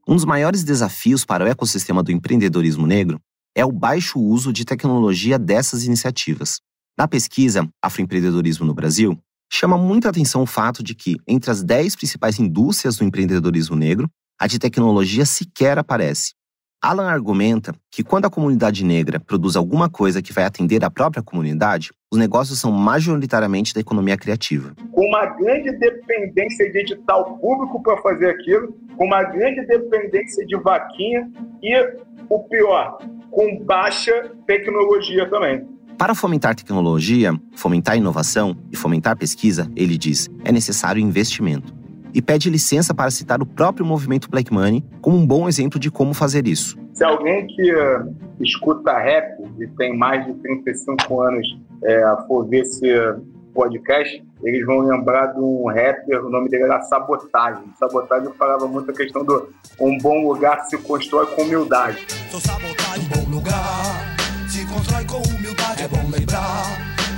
Um 0.07 0.15
dos 0.15 0.25
maiores 0.25 0.65
desafios 0.65 1.25
para 1.25 1.45
o 1.45 1.49
ecossistema 1.49 2.03
do 2.03 2.11
empreendedorismo 2.11 2.87
negro 2.87 3.21
é 3.59 3.65
o 3.65 3.73
baixo 3.73 4.21
uso 4.21 4.53
de 4.53 4.65
tecnologia 4.65 5.37
dessas 5.37 5.83
iniciativas. 5.85 6.61
Na 6.97 7.09
pesquisa 7.09 7.69
Afroempreendedorismo 7.83 8.65
no 8.65 8.73
Brasil, 8.73 9.19
chama 9.53 9.77
muita 9.77 10.11
atenção 10.11 10.43
o 10.43 10.47
fato 10.47 10.81
de 10.81 10.95
que, 10.95 11.17
entre 11.27 11.51
as 11.51 11.61
10 11.65 11.97
principais 11.97 12.39
indústrias 12.39 12.97
do 12.97 13.03
empreendedorismo 13.03 13.75
negro, 13.75 14.09
a 14.41 14.47
de 14.47 14.61
tecnologia 14.61 15.27
sequer 15.27 15.77
aparece. 15.77 16.35
Alan 16.81 17.09
argumenta 17.09 17.75
que 17.91 18.05
quando 18.05 18.27
a 18.27 18.31
comunidade 18.31 18.85
negra 18.85 19.19
produz 19.19 19.57
alguma 19.57 19.91
coisa 19.91 20.23
que 20.23 20.33
vai 20.33 20.45
atender 20.45 20.85
a 20.85 20.91
própria 20.91 21.21
comunidade, 21.21 21.91
os 22.13 22.17
negócios 22.17 22.61
são 22.61 22.71
majoritariamente 22.71 23.75
da 23.75 23.81
economia 23.81 24.17
criativa. 24.17 24.73
Com 24.93 25.05
uma 25.05 25.27
grande 25.27 25.73
dependência 25.79 26.71
de 26.71 26.79
edital 26.79 27.37
público 27.39 27.83
para 27.83 28.01
fazer 28.03 28.31
aquilo, 28.31 28.73
com 28.97 29.05
uma 29.05 29.25
grande 29.25 29.67
dependência 29.67 30.47
de 30.47 30.57
vaquinha 30.63 31.29
e, 31.61 31.75
o 32.31 32.39
pior, 32.45 32.99
com 33.31 33.65
baixa 33.65 34.33
tecnologia 34.47 35.29
também. 35.29 35.67
Para 35.97 36.15
fomentar 36.15 36.55
tecnologia, 36.55 37.33
fomentar 37.57 37.97
inovação 37.97 38.57
e 38.71 38.77
fomentar 38.77 39.17
pesquisa, 39.17 39.69
ele 39.75 39.99
diz, 39.99 40.29
é 40.45 40.53
necessário 40.53 41.03
investimento 41.03 41.75
e 42.15 42.23
pede 42.23 42.49
licença 42.49 42.95
para 42.95 43.11
citar 43.11 43.43
o 43.43 43.47
próprio 43.47 43.85
movimento 43.85 44.31
Black 44.31 44.53
Money 44.53 44.85
como 45.01 45.17
um 45.17 45.27
bom 45.27 45.49
exemplo 45.49 45.79
de 45.79 45.91
como 45.91 46.15
fazer 46.15 46.47
isso. 46.47 46.79
Se 46.95 47.05
alguém 47.05 47.47
que 47.47 47.75
uh, 47.75 48.15
escuta 48.41 48.99
rap 48.99 49.41
e 49.61 49.67
tem 49.77 49.97
mais 49.97 50.25
de 50.27 50.35
35 50.35 51.21
anos 51.21 51.47
é, 51.85 52.17
for 52.27 52.49
ver 52.49 52.63
esse 52.63 52.93
podcast, 53.59 54.25
eles 54.45 54.65
vão 54.65 54.79
lembrar 54.79 55.35
de 55.35 55.41
um 55.41 55.67
rapper, 55.67 56.25
o 56.25 56.31
nome 56.31 56.49
dele 56.49 56.63
era 56.63 56.81
Sabotagem. 56.83 57.65
Sabotagem 57.77 58.33
falava 58.35 58.69
muito 58.69 58.89
a 58.93 58.95
questão 58.95 59.25
do 59.25 59.53
um 59.81 59.99
bom 59.99 60.29
lugar 60.29 60.65
se 60.67 60.79
constrói 60.79 61.27
com 61.27 61.43
humildade. 61.43 62.07
Sou 62.31 62.39
sabotagem, 62.39 63.05
um 63.05 63.25
bom 63.25 63.37
lugar 63.37 64.17
se 64.49 64.65
constrói 64.65 65.05
com 65.07 65.17
humildade, 65.35 65.83
é 65.83 65.89
bom 65.89 66.09
lembrar. 66.09 66.67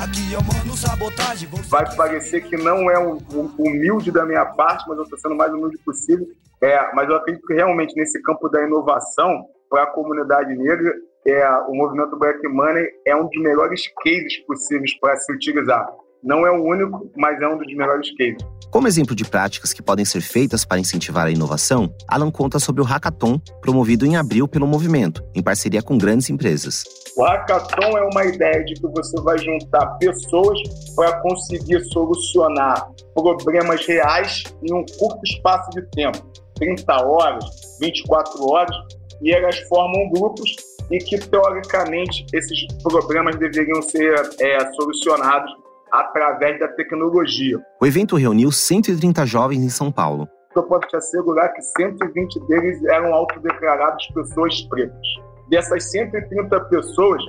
Aqui 0.02 0.32
eu 0.32 0.40
mando 0.40 0.74
sabotagem. 0.78 1.46
Vai 1.68 1.94
parecer 1.94 2.40
que 2.40 2.56
não 2.56 2.90
é 2.90 2.98
um, 2.98 3.18
um, 3.34 3.50
humilde 3.58 4.10
da 4.10 4.24
minha 4.24 4.46
parte, 4.46 4.88
mas 4.88 4.96
eu 4.96 5.04
estou 5.04 5.18
sendo 5.18 5.34
o 5.34 5.36
mais 5.36 5.52
humilde 5.52 5.76
possível. 5.84 6.26
É, 6.62 6.90
mas 6.94 7.06
eu 7.10 7.16
acredito 7.16 7.46
que 7.46 7.52
realmente 7.52 7.94
nesse 7.94 8.20
campo 8.22 8.48
da 8.48 8.64
inovação 8.64 9.44
para 9.68 9.82
a 9.82 9.86
comunidade 9.88 10.56
negra, 10.56 10.94
é, 11.26 11.46
o 11.68 11.74
movimento 11.74 12.18
Black 12.18 12.48
Money 12.48 12.86
é 13.06 13.14
um 13.14 13.28
dos 13.28 13.42
melhores 13.42 13.82
cases 14.02 14.38
possíveis 14.46 14.98
para 14.98 15.16
se 15.18 15.30
utilizar. 15.30 15.86
Não 16.22 16.46
é 16.46 16.50
o 16.50 16.62
único, 16.62 17.10
mas 17.16 17.40
é 17.40 17.48
um 17.48 17.56
dos 17.56 17.66
melhores 17.74 18.14
cases. 18.16 18.36
Como 18.70 18.86
exemplo 18.86 19.16
de 19.16 19.24
práticas 19.24 19.72
que 19.72 19.82
podem 19.82 20.04
ser 20.04 20.20
feitas 20.20 20.64
para 20.64 20.78
incentivar 20.78 21.26
a 21.26 21.30
inovação, 21.30 21.92
Alan 22.06 22.30
conta 22.30 22.58
sobre 22.58 22.80
o 22.80 22.84
Hackathon, 22.84 23.40
promovido 23.60 24.06
em 24.06 24.16
abril 24.16 24.46
pelo 24.46 24.66
movimento, 24.66 25.24
em 25.34 25.42
parceria 25.42 25.82
com 25.82 25.98
grandes 25.98 26.30
empresas. 26.30 26.84
O 27.16 27.24
hackathon 27.24 27.98
é 27.98 28.02
uma 28.02 28.24
ideia 28.24 28.64
de 28.64 28.74
que 28.74 28.86
você 28.86 29.20
vai 29.22 29.38
juntar 29.38 29.86
pessoas 29.98 30.58
para 30.94 31.20
conseguir 31.20 31.80
solucionar 31.86 32.88
problemas 33.14 33.84
reais 33.86 34.44
em 34.62 34.72
um 34.72 34.84
curto 34.98 35.20
espaço 35.24 35.70
de 35.70 35.82
tempo 35.90 36.30
30 36.54 37.04
horas, 37.04 37.44
24 37.80 38.48
horas 38.48 38.76
e 39.22 39.32
elas 39.32 39.58
formam 39.68 40.10
grupos 40.10 40.54
e 40.90 40.98
que, 40.98 41.18
teoricamente, 41.18 42.24
esses 42.32 42.66
problemas 42.82 43.36
deveriam 43.36 43.80
ser 43.82 44.14
é, 44.40 44.72
solucionados 44.72 45.50
através 45.92 46.58
da 46.58 46.68
tecnologia. 46.68 47.58
O 47.80 47.86
evento 47.86 48.16
reuniu 48.16 48.50
130 48.50 49.26
jovens 49.26 49.62
em 49.62 49.70
São 49.70 49.90
Paulo. 49.90 50.28
Eu 50.54 50.62
posso 50.64 50.86
te 50.88 50.96
assegurar 50.96 51.52
que 51.52 51.62
120 51.62 52.40
deles 52.46 52.84
eram 52.84 53.14
autodeclarados 53.14 54.06
pessoas 54.14 54.60
pretas 54.62 55.06
dessas 55.50 55.90
130 55.90 56.60
pessoas, 56.66 57.22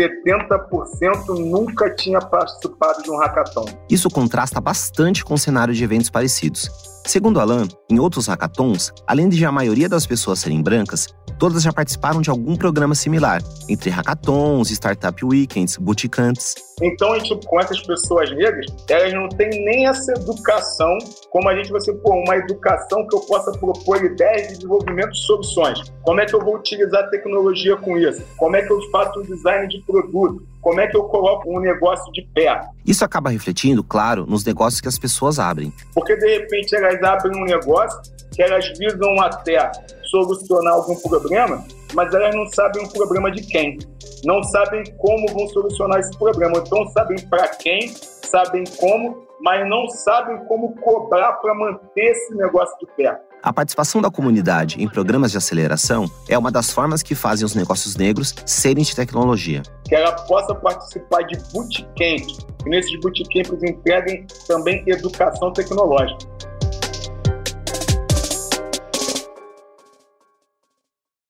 70% 0.00 1.38
nunca 1.38 1.94
tinha 1.94 2.18
participado 2.18 3.02
de 3.02 3.10
um 3.10 3.18
hackathon. 3.18 3.66
Isso 3.88 4.10
contrasta 4.10 4.60
bastante 4.60 5.22
com 5.22 5.34
o 5.34 5.38
cenário 5.38 5.74
de 5.74 5.84
eventos 5.84 6.10
parecidos. 6.10 6.68
Segundo 7.08 7.40
Alan, 7.40 7.66
em 7.90 7.98
outros 7.98 8.26
hackathons, 8.26 8.92
além 9.06 9.30
de 9.30 9.42
a 9.42 9.50
maioria 9.50 9.88
das 9.88 10.04
pessoas 10.04 10.40
serem 10.40 10.60
brancas, 10.60 11.06
todas 11.38 11.62
já 11.62 11.72
participaram 11.72 12.20
de 12.20 12.28
algum 12.28 12.54
programa 12.54 12.94
similar, 12.94 13.42
entre 13.66 13.88
hackathons, 13.88 14.70
startup 14.70 15.24
weekends, 15.24 15.78
bootcamps. 15.78 16.54
Então, 16.82 17.14
a 17.14 17.18
gente, 17.18 17.46
com 17.46 17.58
essas 17.58 17.80
pessoas 17.80 18.30
negras, 18.30 18.66
elas 18.90 19.14
não 19.14 19.26
têm 19.30 19.48
nem 19.48 19.86
essa 19.86 20.12
educação, 20.12 20.98
como 21.30 21.48
a 21.48 21.56
gente 21.56 21.72
vai 21.72 21.80
ser, 21.80 21.94
pô, 21.94 22.12
uma 22.12 22.36
educação 22.36 23.08
que 23.08 23.16
eu 23.16 23.20
possa 23.20 23.52
propor 23.52 24.04
ideias 24.04 24.48
de 24.48 24.54
desenvolvimento 24.56 25.10
de 25.10 25.26
soluções. 25.26 25.90
Como 26.02 26.20
é 26.20 26.26
que 26.26 26.34
eu 26.34 26.40
vou 26.40 26.56
utilizar 26.56 27.08
tecnologia 27.08 27.74
com 27.78 27.96
isso? 27.96 28.22
Como 28.36 28.54
é 28.54 28.60
que 28.60 28.70
eu 28.70 28.82
faço 28.90 29.18
um 29.18 29.22
design 29.22 29.66
de 29.66 29.80
produto? 29.80 30.46
Como 30.68 30.82
é 30.82 30.86
que 30.86 30.98
eu 30.98 31.04
coloco 31.04 31.50
um 31.50 31.60
negócio 31.60 32.12
de 32.12 32.20
pé? 32.34 32.60
Isso 32.84 33.02
acaba 33.02 33.30
refletindo, 33.30 33.82
claro, 33.82 34.26
nos 34.28 34.44
negócios 34.44 34.82
que 34.82 34.86
as 34.86 34.98
pessoas 34.98 35.38
abrem. 35.38 35.72
Porque, 35.94 36.14
de 36.14 36.40
repente, 36.40 36.76
elas 36.76 37.02
abrem 37.02 37.40
um 37.40 37.46
negócio 37.46 37.98
que 38.34 38.42
elas 38.42 38.68
visam 38.76 39.18
até 39.18 39.72
solucionar 40.10 40.74
algum 40.74 40.94
problema, 40.96 41.64
mas 41.94 42.12
elas 42.12 42.34
não 42.34 42.46
sabem 42.48 42.84
o 42.84 42.92
problema 42.92 43.30
de 43.30 43.46
quem. 43.46 43.78
Não 44.26 44.42
sabem 44.42 44.84
como 44.98 45.26
vão 45.32 45.48
solucionar 45.48 46.00
esse 46.00 46.14
problema. 46.18 46.58
Então, 46.58 46.86
sabem 46.88 47.18
para 47.30 47.48
quem, 47.56 47.88
sabem 47.88 48.64
como, 48.78 49.26
mas 49.40 49.66
não 49.66 49.88
sabem 49.88 50.36
como 50.44 50.74
cobrar 50.82 51.32
para 51.40 51.54
manter 51.54 52.10
esse 52.10 52.34
negócio 52.34 52.76
de 52.78 52.86
pé. 52.94 53.18
A 53.40 53.52
participação 53.52 54.02
da 54.02 54.10
comunidade 54.10 54.82
em 54.82 54.88
programas 54.88 55.30
de 55.30 55.38
aceleração 55.38 56.10
é 56.28 56.36
uma 56.36 56.50
das 56.50 56.72
formas 56.72 57.04
que 57.04 57.14
fazem 57.14 57.46
os 57.46 57.54
negócios 57.54 57.94
negros 57.94 58.34
serem 58.44 58.82
de 58.82 58.94
tecnologia. 58.96 59.62
Que 59.84 59.94
ela 59.94 60.10
possa 60.12 60.52
participar 60.56 61.22
de 61.22 61.38
bootcamps, 61.52 62.44
que 62.62 62.68
nesses 62.68 62.98
bootcamps 62.98 63.62
entreguem 63.62 64.26
também 64.48 64.82
educação 64.88 65.52
tecnológica. 65.52 66.26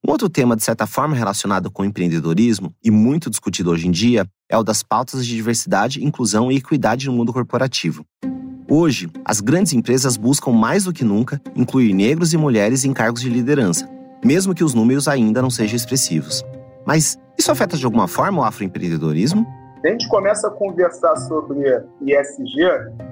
Um 0.03 0.11
outro 0.11 0.31
tema, 0.31 0.57
de 0.57 0.65
certa 0.65 0.87
forma, 0.87 1.15
relacionado 1.15 1.71
com 1.71 1.83
o 1.83 1.85
empreendedorismo 1.85 2.75
e 2.83 2.91
muito 2.91 3.29
discutido 3.29 3.71
hoje 3.71 3.87
em 3.87 3.91
dia 3.91 4.27
é 4.49 4.57
o 4.57 4.62
das 4.62 4.83
pautas 4.83 5.27
de 5.27 5.35
diversidade, 5.35 6.03
inclusão 6.03 6.50
e 6.50 6.57
equidade 6.57 7.07
no 7.07 7.12
mundo 7.12 7.35
corporativo. 7.35 8.03
Hoje, 8.71 9.09
as 9.25 9.41
grandes 9.41 9.73
empresas 9.73 10.19
buscam 10.19 10.53
mais 10.53 10.85
do 10.85 10.93
que 10.93 11.03
nunca 11.03 11.41
incluir 11.57 11.95
negros 11.95 12.35
e 12.35 12.37
mulheres 12.37 12.85
em 12.85 12.93
cargos 12.93 13.23
de 13.23 13.31
liderança, 13.31 13.89
mesmo 14.23 14.55
que 14.55 14.63
os 14.63 14.75
números 14.75 15.09
ainda 15.09 15.41
não 15.41 15.49
sejam 15.49 15.75
expressivos. 15.75 16.45
Mas 16.85 17.19
isso 17.39 17.51
afeta 17.51 17.79
de 17.79 17.85
alguma 17.87 18.07
forma 18.07 18.43
o 18.43 18.45
afroempreendedorismo? 18.45 19.47
A 19.83 19.89
gente 19.89 20.07
começa 20.11 20.49
a 20.49 20.51
conversar 20.51 21.17
sobre 21.17 21.61
ISG, 22.03 22.59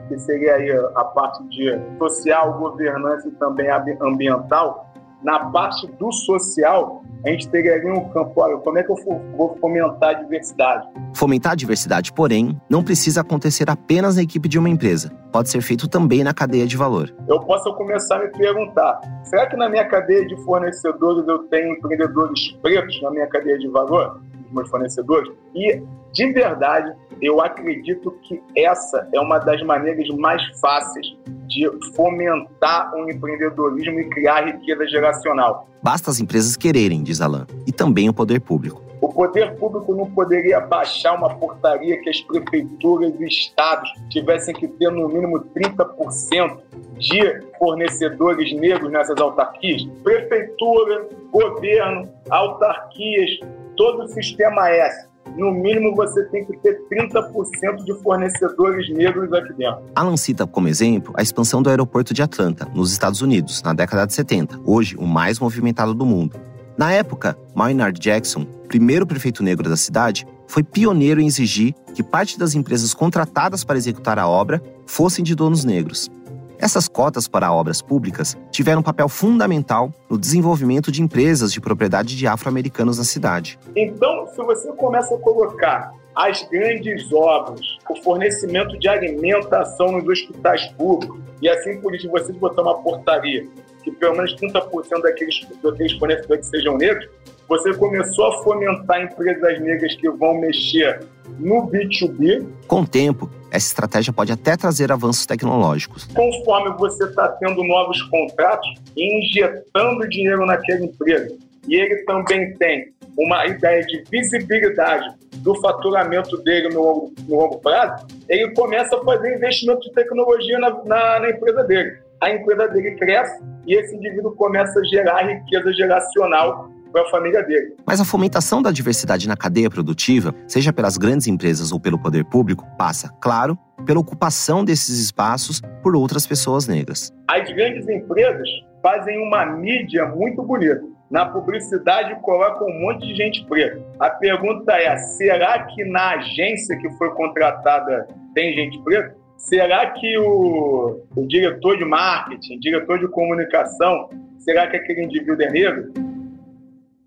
que 0.08 0.18
seria 0.18 0.56
aí 0.56 0.70
a 0.94 1.04
parte 1.04 1.42
de 1.48 1.80
social, 1.96 2.58
governança 2.58 3.26
e 3.26 3.30
também 3.32 3.68
ambiental, 4.02 4.92
na 5.22 5.38
parte 5.50 5.86
do 5.98 6.12
social, 6.12 7.02
a 7.24 7.30
gente 7.30 7.48
teria 7.48 7.74
ali 7.74 7.90
um 7.90 8.08
campo, 8.10 8.32
olha, 8.40 8.56
como 8.58 8.78
é 8.78 8.82
que 8.82 8.90
eu 8.90 8.96
vou 9.36 9.56
fomentar 9.60 10.10
a 10.10 10.12
diversidade? 10.12 10.86
Fomentar 11.14 11.52
a 11.52 11.56
diversidade, 11.56 12.12
porém, 12.12 12.60
não 12.68 12.84
precisa 12.84 13.22
acontecer 13.22 13.68
apenas 13.68 14.16
na 14.16 14.22
equipe 14.22 14.48
de 14.48 14.58
uma 14.58 14.68
empresa. 14.68 15.10
Pode 15.32 15.48
ser 15.48 15.60
feito 15.60 15.88
também 15.88 16.22
na 16.22 16.32
cadeia 16.32 16.66
de 16.66 16.76
valor. 16.76 17.12
Eu 17.28 17.40
posso 17.40 17.74
começar 17.74 18.16
a 18.16 18.18
me 18.20 18.28
perguntar, 18.28 19.00
será 19.24 19.46
que 19.46 19.56
na 19.56 19.68
minha 19.68 19.84
cadeia 19.86 20.26
de 20.26 20.36
fornecedores 20.44 21.26
eu 21.26 21.40
tenho 21.48 21.72
empreendedores 21.72 22.52
pretos 22.62 23.00
na 23.02 23.10
minha 23.10 23.26
cadeia 23.26 23.58
de 23.58 23.68
valor? 23.68 24.20
Os 24.46 24.52
meus 24.52 24.70
fornecedores? 24.70 25.32
E, 25.54 25.82
de 26.12 26.32
verdade, 26.32 26.94
eu 27.20 27.40
acredito 27.40 28.12
que 28.22 28.40
essa 28.56 29.08
é 29.12 29.20
uma 29.20 29.38
das 29.38 29.62
maneiras 29.62 30.08
mais 30.16 30.42
fáceis 30.60 31.16
de 31.46 31.68
fomentar 31.94 32.94
o 32.94 33.04
um 33.04 33.10
empreendedorismo 33.10 34.00
e 34.00 34.08
criar 34.10 34.46
riqueza 34.46 34.86
geracional. 34.86 35.68
Basta 35.82 36.10
as 36.10 36.20
empresas 36.20 36.56
quererem, 36.56 37.02
diz 37.02 37.20
Alain, 37.20 37.46
e 37.66 37.72
também 37.72 38.08
o 38.08 38.12
poder 38.12 38.40
público. 38.40 38.86
O 39.00 39.12
poder 39.12 39.54
público 39.56 39.94
não 39.94 40.10
poderia 40.10 40.58
baixar 40.60 41.14
uma 41.14 41.34
portaria 41.34 42.00
que 42.00 42.08
as 42.08 42.20
prefeituras 42.22 43.12
e 43.20 43.26
estados 43.26 43.90
tivessem 44.10 44.54
que 44.54 44.66
ter 44.66 44.90
no 44.90 45.08
mínimo 45.08 45.38
30% 45.54 46.58
de 46.98 47.40
fornecedores 47.58 48.52
negros 48.54 48.90
nessas 48.90 49.20
autarquias? 49.20 49.84
Prefeitura, 50.02 51.08
governo, 51.30 52.08
autarquias, 52.30 53.38
todo 53.76 54.04
o 54.04 54.08
sistema 54.08 54.70
S. 54.70 55.06
No 55.36 55.52
mínimo, 55.52 55.94
você 55.94 56.24
tem 56.24 56.46
que 56.46 56.56
ter 56.58 56.80
30% 56.90 57.84
de 57.84 57.94
fornecedores 58.02 58.88
negros 58.88 59.30
aqui 59.34 59.52
dentro. 59.52 59.82
Alan 59.94 60.16
cita 60.16 60.46
como 60.46 60.66
exemplo 60.66 61.12
a 61.16 61.22
expansão 61.22 61.62
do 61.62 61.68
aeroporto 61.68 62.14
de 62.14 62.22
Atlanta, 62.22 62.66
nos 62.74 62.90
Estados 62.90 63.20
Unidos, 63.20 63.62
na 63.62 63.74
década 63.74 64.06
de 64.06 64.14
70, 64.14 64.60
hoje 64.64 64.96
o 64.96 65.06
mais 65.06 65.38
movimentado 65.38 65.92
do 65.92 66.06
mundo. 66.06 66.40
Na 66.78 66.90
época, 66.90 67.36
Maynard 67.54 67.98
Jackson, 68.00 68.44
primeiro 68.66 69.06
prefeito 69.06 69.42
negro 69.42 69.68
da 69.68 69.76
cidade, 69.76 70.26
foi 70.46 70.62
pioneiro 70.62 71.20
em 71.20 71.26
exigir 71.26 71.74
que 71.94 72.02
parte 72.02 72.38
das 72.38 72.54
empresas 72.54 72.94
contratadas 72.94 73.62
para 73.62 73.76
executar 73.76 74.18
a 74.18 74.26
obra 74.26 74.62
fossem 74.86 75.24
de 75.24 75.34
donos 75.34 75.64
negros. 75.64 76.10
Essas 76.58 76.88
cotas 76.88 77.28
para 77.28 77.52
obras 77.52 77.82
públicas 77.82 78.36
tiveram 78.50 78.80
um 78.80 78.84
papel 78.84 79.08
fundamental 79.08 79.92
no 80.08 80.18
desenvolvimento 80.18 80.90
de 80.90 81.02
empresas 81.02 81.52
de 81.52 81.60
propriedade 81.60 82.16
de 82.16 82.26
afro-americanos 82.26 82.98
na 82.98 83.04
cidade. 83.04 83.58
Então, 83.74 84.26
se 84.28 84.42
você 84.42 84.72
começa 84.72 85.14
a 85.14 85.18
colocar 85.18 85.92
as 86.14 86.42
grandes 86.48 87.12
obras, 87.12 87.60
o 87.90 87.96
fornecimento 88.02 88.78
de 88.78 88.88
alimentação 88.88 89.92
nos 89.92 90.08
hospitais 90.08 90.66
públicos, 90.72 91.20
e 91.42 91.48
assim 91.48 91.78
por 91.80 91.94
isso 91.94 92.10
você 92.10 92.32
botar 92.32 92.62
uma 92.62 92.78
portaria 92.78 93.46
que 93.86 93.92
pelo 93.92 94.16
menos 94.16 94.34
30% 94.34 95.00
daqueles, 95.00 95.46
daqueles 95.62 95.92
fornecedores 95.92 96.46
sejam 96.46 96.76
negros, 96.76 97.08
você 97.48 97.72
começou 97.74 98.26
a 98.26 98.42
fomentar 98.42 99.00
empresas 99.00 99.60
negras 99.60 99.94
que 99.94 100.10
vão 100.10 100.40
mexer 100.40 101.04
no 101.38 101.68
B2B. 101.68 102.44
Com 102.66 102.80
o 102.80 102.86
tempo, 102.86 103.30
essa 103.48 103.68
estratégia 103.68 104.12
pode 104.12 104.32
até 104.32 104.56
trazer 104.56 104.90
avanços 104.90 105.24
tecnológicos. 105.24 106.08
Conforme 106.12 106.76
você 106.76 107.04
está 107.04 107.28
tendo 107.28 107.62
novos 107.62 108.02
contratos 108.02 108.68
e 108.96 109.20
injetando 109.20 110.08
dinheiro 110.08 110.44
naquela 110.44 110.84
empresa, 110.84 111.36
e 111.68 111.76
ele 111.76 111.96
também 112.04 112.54
tem 112.54 112.92
uma 113.16 113.46
ideia 113.46 113.82
de 113.86 114.02
visibilidade 114.10 115.14
do 115.36 115.54
faturamento 115.60 116.36
dele 116.38 116.70
no 116.70 116.82
longo, 116.82 117.14
no 117.28 117.36
longo 117.36 117.58
prazo, 117.58 118.04
ele 118.28 118.52
começa 118.54 118.96
a 118.96 119.04
fazer 119.04 119.36
investimento 119.36 119.80
de 119.80 119.92
tecnologia 119.92 120.58
na, 120.58 120.70
na, 120.84 121.20
na 121.20 121.30
empresa 121.30 121.62
dele. 121.62 122.05
A 122.20 122.30
empresa 122.30 122.68
dele 122.68 122.96
cresce 122.96 123.42
e 123.66 123.74
esse 123.74 123.94
indivíduo 123.94 124.34
começa 124.36 124.80
a 124.80 124.84
gerar 124.84 125.22
riqueza 125.22 125.72
geracional 125.74 126.70
para 126.92 127.02
a 127.02 127.10
família 127.10 127.42
dele. 127.42 127.76
Mas 127.86 128.00
a 128.00 128.04
fomentação 128.04 128.62
da 128.62 128.72
diversidade 128.72 129.28
na 129.28 129.36
cadeia 129.36 129.68
produtiva, 129.68 130.34
seja 130.48 130.72
pelas 130.72 130.96
grandes 130.96 131.26
empresas 131.26 131.72
ou 131.72 131.78
pelo 131.78 131.98
poder 131.98 132.24
público, 132.24 132.64
passa, 132.78 133.12
claro, 133.20 133.58
pela 133.84 134.00
ocupação 134.00 134.64
desses 134.64 134.98
espaços 134.98 135.60
por 135.82 135.94
outras 135.94 136.26
pessoas 136.26 136.66
negras. 136.66 137.12
As 137.28 137.50
grandes 137.52 137.86
empresas 137.86 138.48
fazem 138.82 139.18
uma 139.18 139.44
mídia 139.44 140.06
muito 140.06 140.42
bonita. 140.42 140.82
Na 141.10 141.26
publicidade 141.26 142.18
colocam 142.22 142.66
um 142.66 142.80
monte 142.80 143.06
de 143.06 143.14
gente 143.14 143.44
preta. 143.46 143.80
A 144.00 144.10
pergunta 144.10 144.72
é: 144.72 144.96
será 144.96 145.64
que 145.64 145.84
na 145.84 146.14
agência 146.14 146.76
que 146.78 146.90
foi 146.96 147.10
contratada 147.10 148.08
tem 148.34 148.54
gente 148.54 148.82
preta? 148.82 149.14
Será 149.38 149.90
que 149.90 150.18
o, 150.18 151.02
o 151.14 151.26
diretor 151.26 151.76
de 151.76 151.84
marketing, 151.84 152.58
diretor 152.58 152.98
de 152.98 153.08
comunicação, 153.08 154.08
será 154.38 154.68
que 154.68 154.76
aquele 154.76 155.04
indivíduo 155.04 155.40
é 155.42 155.50
negro? 155.50 155.92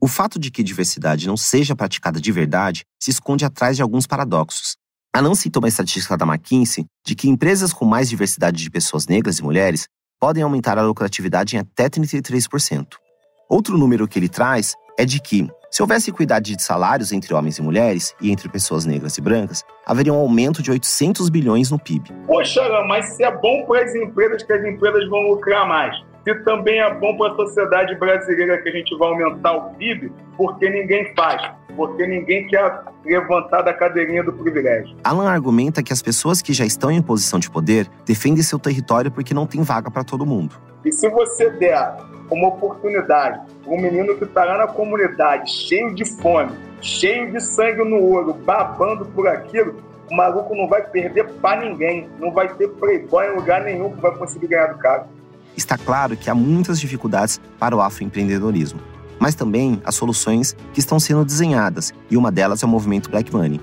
O 0.01 0.07
fato 0.07 0.39
de 0.39 0.49
que 0.49 0.63
diversidade 0.63 1.27
não 1.27 1.35
seja 1.35 1.75
praticada 1.75 2.21
de 2.21 2.31
verdade 2.31 2.83
se 2.99 3.11
esconde 3.11 3.43
atrás 3.43 3.75
de 3.75 3.81
alguns 3.81 4.07
paradoxos. 4.07 4.77
A 5.13 5.21
não 5.21 5.35
citou 5.35 5.61
uma 5.61 5.67
estatística 5.67 6.15
da 6.15 6.25
McKinsey 6.25 6.85
de 7.05 7.15
que 7.15 7.27
empresas 7.27 7.73
com 7.73 7.83
mais 7.83 8.07
diversidade 8.07 8.63
de 8.63 8.69
pessoas 8.69 9.07
negras 9.07 9.39
e 9.39 9.43
mulheres 9.43 9.87
podem 10.19 10.43
aumentar 10.43 10.77
a 10.77 10.83
lucratividade 10.83 11.55
em 11.55 11.59
até 11.59 11.89
33%. 11.89 12.85
Outro 13.49 13.77
número 13.77 14.07
que 14.07 14.19
ele 14.19 14.29
traz 14.29 14.75
é 14.99 15.05
de 15.05 15.21
que, 15.21 15.49
se 15.71 15.81
houvesse 15.81 16.09
equidade 16.09 16.57
de 16.57 16.61
salários 16.61 17.13
entre 17.13 17.33
homens 17.33 17.57
e 17.57 17.61
mulheres 17.61 18.13
e 18.21 18.29
entre 18.29 18.49
pessoas 18.49 18.85
negras 18.85 19.17
e 19.17 19.21
brancas, 19.21 19.63
haveria 19.85 20.11
um 20.11 20.17
aumento 20.17 20.61
de 20.61 20.69
800 20.69 21.29
bilhões 21.29 21.71
no 21.71 21.79
PIB. 21.79 22.11
Poxa, 22.27 22.61
mas 22.85 23.15
se 23.15 23.23
é 23.23 23.31
bom 23.31 23.63
para 23.65 23.85
as 23.85 23.95
empresas, 23.95 24.43
que 24.43 24.51
as 24.51 24.65
empresas 24.65 25.07
vão 25.07 25.21
lucrar 25.21 25.65
mais. 25.65 25.95
Se 26.25 26.35
também 26.43 26.81
é 26.81 26.93
bom 26.95 27.15
para 27.15 27.31
a 27.31 27.35
sociedade 27.37 27.95
brasileira 27.95 28.61
que 28.61 28.67
a 28.67 28.71
gente 28.73 28.97
vai 28.97 29.07
aumentar 29.07 29.53
o 29.53 29.73
PIB, 29.75 30.11
porque 30.35 30.69
ninguém 30.69 31.13
faz, 31.15 31.49
porque 31.79 32.05
ninguém 32.05 32.45
quer 32.45 32.81
levantar 33.05 33.61
da 33.61 33.73
cadeirinha 33.73 34.21
do 34.21 34.33
privilégio. 34.33 34.97
Alan 35.01 35.29
argumenta 35.29 35.81
que 35.81 35.93
as 35.93 36.01
pessoas 36.01 36.41
que 36.41 36.51
já 36.51 36.65
estão 36.65 36.91
em 36.91 37.01
posição 37.01 37.39
de 37.39 37.49
poder 37.49 37.89
defendem 38.05 38.43
seu 38.43 38.59
território 38.59 39.09
porque 39.09 39.33
não 39.33 39.47
tem 39.47 39.61
vaga 39.63 39.89
para 39.89 40.03
todo 40.03 40.25
mundo. 40.25 40.59
E 40.83 40.91
se 40.91 41.07
você 41.07 41.49
der 41.51 41.95
uma 42.29 42.49
oportunidade 42.49 43.39
para 43.63 43.71
um 43.71 43.81
menino 43.81 44.13
que 44.17 44.25
está 44.25 44.43
lá 44.43 44.57
na 44.57 44.67
comunidade, 44.67 45.49
cheio 45.49 45.95
de 45.95 46.03
fome, 46.03 46.51
cheio 46.81 47.31
de 47.31 47.39
sangue 47.39 47.85
no 47.85 48.03
olho, 48.03 48.33
babando 48.33 49.05
por 49.05 49.25
aquilo, 49.29 49.81
o 50.11 50.13
maluco 50.13 50.53
não 50.53 50.67
vai 50.67 50.81
perder 50.81 51.29
para 51.35 51.61
ninguém, 51.61 52.09
não 52.19 52.33
vai 52.33 52.53
ter 52.55 52.67
playboy 52.71 53.25
em 53.25 53.35
lugar 53.37 53.63
nenhum 53.63 53.93
que 53.93 54.01
vai 54.01 54.13
conseguir 54.17 54.47
ganhar 54.47 54.73
do 54.73 54.79
cara. 54.79 55.07
Está 55.55 55.77
claro 55.77 56.17
que 56.17 56.29
há 56.29 56.35
muitas 56.35 56.77
dificuldades 56.77 57.39
para 57.57 57.73
o 57.73 57.79
afroempreendedorismo, 57.79 58.81
mas 59.19 59.35
também 59.35 59.81
há 59.83 59.91
soluções 59.91 60.55
que 60.73 60.79
estão 60.79 60.99
sendo 60.99 61.25
desenhadas, 61.25 61.93
e 62.09 62.17
uma 62.17 62.31
delas 62.31 62.63
é 62.63 62.65
o 62.65 62.69
movimento 62.69 63.09
Black 63.09 63.33
Money. 63.33 63.59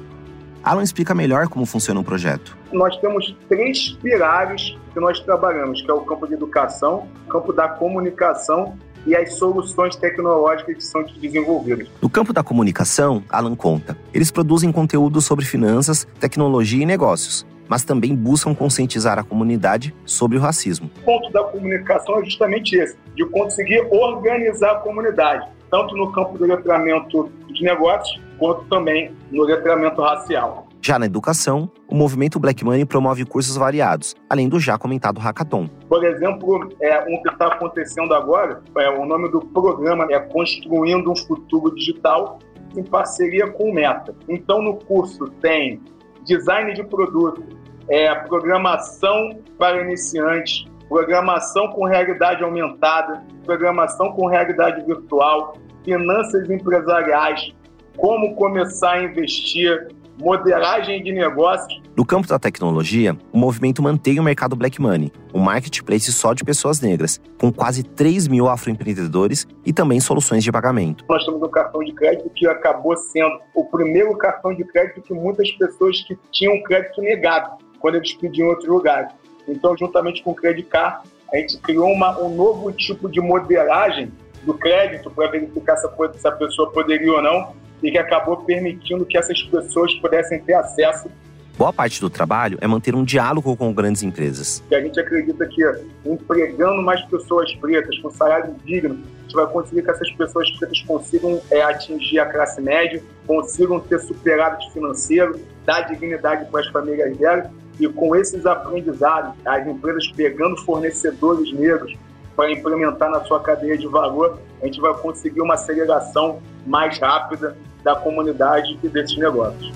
Alan 0.63 0.83
explica 0.83 1.15
melhor 1.15 1.49
como 1.49 1.65
funciona 1.65 2.01
o 2.01 2.05
projeto. 2.05 2.59
Nós 2.73 2.97
temos 2.97 3.37
três 3.49 3.91
pilares 4.03 4.77
que 4.93 4.99
nós 4.99 5.21
trabalhamos, 5.21 5.81
que 5.81 5.91
é 5.91 5.95
o 5.95 6.01
campo 6.01 6.27
de 6.27 6.35
educação, 6.35 7.07
o 7.27 7.29
campo 7.31 7.53
da 7.53 7.69
comunicação 7.69 8.77
e 9.07 9.15
as 9.15 9.35
soluções 9.35 9.95
tecnológicas 9.95 10.75
que 10.75 10.85
são 10.85 11.05
desenvolvidas. 11.21 11.89
No 12.03 12.11
campo 12.11 12.33
da 12.33 12.43
comunicação, 12.43 13.23
Alan 13.29 13.55
conta, 13.55 13.97
eles 14.13 14.33
produzem 14.33 14.73
conteúdo 14.73 15.21
sobre 15.21 15.45
finanças, 15.45 16.07
tecnologia 16.19 16.83
e 16.83 16.87
negócios, 16.87 17.47
mas 17.69 17.85
também 17.85 18.15
buscam 18.15 18.55
conscientizar 18.55 19.19
a 19.19 19.25
comunidade 19.25 19.95
sobre 20.05 20.39
o 20.39 20.41
racismo. 20.41 20.91
O 21.03 21.05
ponto 21.05 21.31
da 21.33 21.45
comunicação 21.45 22.19
é 22.21 22.25
justamente 22.25 22.77
esse, 22.77 22.97
de 23.15 23.25
conseguir 23.27 23.87
organizar 23.91 24.73
a 24.73 24.75
comunidade, 24.77 25.49
tanto 25.71 25.97
no 25.97 26.13
campo 26.13 26.39
do 26.39 26.47
letramento 26.47 27.31
de 27.49 27.65
negócios, 27.65 28.21
quanto 28.39 28.65
também 28.65 29.15
no 29.31 29.45
letramento 29.45 30.01
racial. 30.01 30.67
Já 30.87 31.01
na 31.01 31.07
educação, 31.07 31.69
o 31.89 31.97
movimento 31.97 32.39
Black 32.39 32.65
Money 32.65 32.85
promove 32.85 33.25
cursos 33.25 33.57
variados, 33.57 34.15
além 34.31 34.49
do 34.49 34.61
já 34.61 34.79
comentado 34.79 35.19
hackathon. 35.19 35.69
Por 35.89 36.05
exemplo, 36.05 36.69
é, 36.81 37.01
um 37.13 37.21
que 37.23 37.29
está 37.29 37.49
acontecendo 37.49 38.15
agora, 38.15 38.63
é, 38.79 38.89
o 38.91 39.05
nome 39.05 39.29
do 39.31 39.41
programa 39.41 40.07
é 40.11 40.21
Construindo 40.21 41.11
um 41.11 41.17
Futuro 41.17 41.75
Digital, 41.75 42.39
em 42.77 42.85
parceria 42.85 43.49
com 43.49 43.71
o 43.71 43.75
Meta. 43.75 44.15
Então, 44.29 44.63
no 44.63 44.77
curso 44.77 45.27
tem 45.41 45.81
design 46.27 46.75
de 46.75 46.85
produto, 46.85 47.43
é, 47.89 48.15
programação 48.15 49.39
para 49.57 49.81
iniciantes, 49.83 50.67
programação 50.89 51.69
com 51.69 51.85
realidade 51.85 52.43
aumentada, 52.43 53.23
programação 53.45 54.13
com 54.13 54.27
realidade 54.27 54.85
virtual, 54.85 55.57
finanças 55.85 56.51
empresariais, 56.51 57.53
como 57.97 58.35
começar 58.35 58.93
a 58.93 59.05
investir, 59.05 59.89
modelagem 60.21 61.03
de 61.03 61.13
negócios. 61.13 61.81
No 61.97 62.05
campo 62.05 62.29
da 62.29 62.39
tecnologia, 62.39 63.17
o 63.33 63.39
movimento 63.39 63.83
mantém 63.83 64.21
o 64.21 64.23
mercado 64.23 64.55
Black 64.55 64.79
Money, 64.79 65.11
um 65.33 65.41
marketplace 65.41 66.13
só 66.13 66.35
de 66.35 66.45
pessoas 66.45 66.79
negras, 66.79 67.19
com 67.41 67.51
quase 67.51 67.83
3 67.83 68.29
mil 68.29 68.49
afroempreendedores 68.49 69.47
e 69.65 69.73
também 69.73 69.99
soluções 69.99 70.45
de 70.45 70.53
pagamento. 70.53 71.07
Nós 71.09 71.25
temos 71.25 71.43
um 71.43 71.49
cartão 71.49 71.83
de 71.83 71.95
crédito 71.95 72.29
que 72.35 72.47
acabou 72.47 72.95
sendo 72.99 73.41
o 73.55 73.65
primeiro 73.65 74.15
cartão 74.19 74.55
de 74.55 74.63
crédito 74.63 75.01
que 75.01 75.15
muitas 75.15 75.51
pessoas 75.53 76.03
que 76.03 76.19
tinham 76.31 76.63
crédito 76.65 77.01
negado, 77.01 77.57
quando 77.81 77.95
eles 77.95 78.13
pediam 78.13 78.49
em 78.49 78.51
outros 78.51 78.69
lugares. 78.69 79.11
Então, 79.49 79.75
juntamente 79.75 80.23
com 80.23 80.33
o 80.33 80.35
Credit 80.35 80.69
Card, 80.69 81.09
a 81.33 81.39
gente 81.39 81.57
criou 81.63 81.91
uma, 81.91 82.21
um 82.21 82.29
novo 82.29 82.71
tipo 82.73 83.11
de 83.11 83.23
modelagem 83.23 84.13
do 84.45 84.53
crédito 84.53 85.11
para 85.11 85.31
verificar 85.31 85.79
se 85.79 85.87
a, 85.87 86.13
se 86.13 86.29
a 86.29 86.33
pessoa 86.33 86.71
poderia 86.71 87.11
ou 87.11 87.23
não 87.23 87.55
e 87.83 87.91
que 87.91 87.97
acabou 87.97 88.37
permitindo 88.37 89.07
que 89.07 89.17
essas 89.17 89.43
pessoas 89.45 89.95
pudessem 89.95 90.41
ter 90.43 90.55
acesso 90.55 91.11
Boa 91.59 91.73
parte 91.73 92.03
do 92.03 92.11
trabalho 92.11 92.59
é 92.61 92.67
manter 92.67 92.95
um 92.95 93.03
diálogo 93.03 93.57
com 93.57 93.73
grandes 93.73 94.03
empresas. 94.03 94.63
a 94.71 94.81
gente 94.81 95.01
acredita 95.01 95.47
que 95.47 95.63
empregando 96.05 96.83
mais 96.83 97.03
pessoas 97.07 97.51
pretas 97.55 97.99
com 98.01 98.11
salário 98.11 98.55
digno, 98.63 98.95
a 98.95 99.23
gente 99.23 99.35
vai 99.35 99.47
conseguir 99.47 99.83
que 99.83 99.91
essas 99.91 100.13
pessoas 100.13 100.51
pretas 100.59 100.83
consigam 100.83 101.41
é, 101.51 101.63
atingir 101.63 102.19
a 102.19 102.27
classe 102.27 102.61
média, 102.61 103.03
consigam 103.27 103.81
ter 103.81 103.99
superávit 104.01 104.71
financeiro, 104.71 105.41
dar 105.65 105.81
dignidade 105.89 106.45
para 106.51 106.61
as 106.61 106.67
famílias 106.67 107.17
delas. 107.17 107.49
E 107.81 107.89
com 107.89 108.15
esses 108.15 108.45
aprendizados, 108.45 109.33
as 109.47 109.67
empresas 109.67 110.13
pegando 110.15 110.59
fornecedores 110.59 111.51
negros 111.55 111.95
para 112.37 112.53
implementar 112.53 113.11
na 113.11 113.25
sua 113.25 113.41
cadeia 113.41 113.79
de 113.79 113.87
valor, 113.87 114.39
a 114.61 114.67
gente 114.67 114.79
vai 114.79 114.93
conseguir 114.93 115.41
uma 115.41 115.55
aceleração 115.55 116.39
mais 116.67 116.99
rápida 116.99 117.57
da 117.83 117.97
comunidade 117.97 118.79
e 118.83 118.89
desses 118.89 119.17
negócios. 119.17 119.73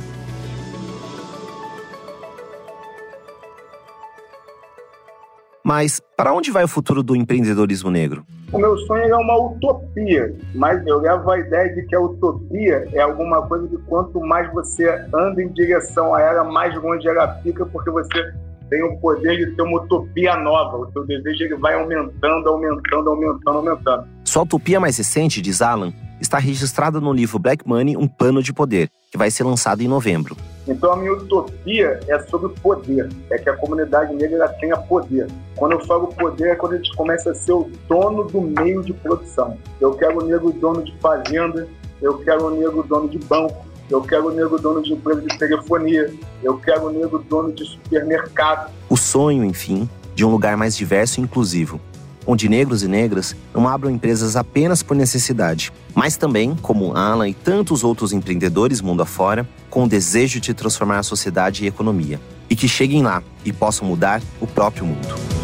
Mas 5.71 6.03
para 6.17 6.33
onde 6.33 6.51
vai 6.51 6.65
o 6.65 6.69
futuro 6.69 7.01
do 7.01 7.15
empreendedorismo 7.15 7.93
negro? 7.93 8.27
O 8.53 8.59
meu 8.59 8.77
sonho 8.79 9.05
é 9.05 9.17
uma 9.17 9.39
utopia, 9.39 10.35
mas 10.53 10.85
eu 10.85 10.99
levo 10.99 11.31
a 11.31 11.39
ideia 11.39 11.73
de 11.73 11.87
que 11.87 11.95
a 11.95 12.01
utopia 12.01 12.89
é 12.93 13.01
alguma 13.01 13.41
coisa 13.47 13.69
que 13.69 13.77
quanto 13.85 14.19
mais 14.19 14.53
você 14.53 14.91
anda 15.15 15.41
em 15.41 15.47
direção 15.53 16.13
a 16.13 16.21
ela, 16.21 16.43
mais 16.43 16.75
longe 16.75 17.07
ela 17.07 17.41
fica, 17.45 17.65
porque 17.67 17.89
você 17.89 18.33
tem 18.69 18.83
o 18.83 18.99
poder 18.99 19.37
de 19.37 19.55
ter 19.55 19.63
uma 19.63 19.81
utopia 19.81 20.37
nova. 20.37 20.77
O 20.77 20.91
seu 20.91 21.07
desejo 21.07 21.45
ele 21.45 21.57
vai 21.59 21.75
aumentando, 21.75 22.49
aumentando, 22.49 23.09
aumentando, 23.09 23.59
aumentando. 23.59 24.09
Sua 24.25 24.43
utopia 24.43 24.81
mais 24.81 24.99
recente, 24.99 25.41
diz 25.41 25.63
Alan, 25.63 25.93
está 26.21 26.41
registrada 26.41 27.01
no 27.01 27.13
livro 27.13 27.39
Black 27.39 27.65
Money, 27.65 27.97
Um 27.97 28.09
Pano 28.09 28.43
de 28.43 28.53
Poder, 28.53 28.91
que 29.13 29.17
vai 29.17 29.31
ser 29.31 29.45
lançado 29.45 29.83
em 29.83 29.87
novembro. 29.87 30.37
Então 30.71 30.93
a 30.93 30.97
minha 30.97 31.13
utopia 31.13 31.99
é 32.07 32.19
sobre 32.21 32.55
poder, 32.61 33.09
é 33.29 33.37
que 33.37 33.51
a 33.51 33.57
comunidade 33.57 34.15
negra 34.15 34.49
tenha 34.61 34.77
poder. 34.77 35.27
Quando 35.57 35.73
eu 35.73 35.85
falo 35.85 36.07
poder 36.07 36.51
é 36.51 36.55
quando 36.55 36.75
a 36.75 36.77
gente 36.77 36.95
começa 36.95 37.33
a 37.33 37.35
ser 37.35 37.53
o 37.53 37.69
dono 37.89 38.25
do 38.25 38.41
meio 38.41 38.81
de 38.83 38.93
produção. 38.93 39.59
Eu 39.81 39.95
quero 39.95 40.23
o 40.23 40.25
negro 40.25 40.53
dono 40.53 40.85
de 40.85 40.97
fazenda, 40.99 41.67
eu 42.01 42.19
quero 42.19 42.47
o 42.47 42.51
negro 42.51 42.85
dono 42.85 43.09
de 43.09 43.19
banco, 43.19 43.67
eu 43.91 44.01
quero 44.01 44.29
o 44.29 44.31
negro 44.31 44.57
dono 44.61 44.81
de 44.81 44.93
empresa 44.93 45.21
de 45.23 45.37
telefonia, 45.37 46.15
eu 46.41 46.57
quero 46.59 46.87
o 46.87 46.91
negro 46.91 47.19
dono 47.19 47.53
de 47.53 47.65
supermercado. 47.65 48.71
O 48.89 48.97
sonho, 48.97 49.45
enfim, 49.45 49.91
de 50.15 50.25
um 50.25 50.31
lugar 50.31 50.57
mais 50.57 50.77
diverso 50.77 51.19
e 51.19 51.25
inclusivo, 51.25 51.81
onde 52.27 52.49
negros 52.49 52.83
e 52.83 52.89
negras 52.89 53.35
não 53.55 53.69
abram 53.69 53.91
empresas 53.91 54.37
apenas 54.37 54.83
por 54.83 54.97
necessidade, 54.97 55.73
mas 55.95 56.17
também, 56.17 56.55
como 56.61 56.97
Alan 56.97 57.29
e 57.29 57.35
tantos 57.35 57.85
outros 57.85 58.13
empreendedores 58.13 58.81
mundo 58.81 59.03
afora, 59.03 59.49
com 59.69 59.85
o 59.85 59.89
desejo 59.89 60.41
de 60.41 60.55
transformar 60.55 60.99
a 60.99 61.03
sociedade 61.03 61.63
e 61.63 61.67
a 61.67 61.69
economia, 61.69 62.21
e 62.49 62.57
que 62.57 62.69
cheguem 62.69 63.03
lá 63.03 63.23
e 63.45 63.53
possam 63.53 63.87
mudar 63.87 64.23
o 64.41 64.47
próprio 64.47 64.87
mundo. 64.87 65.41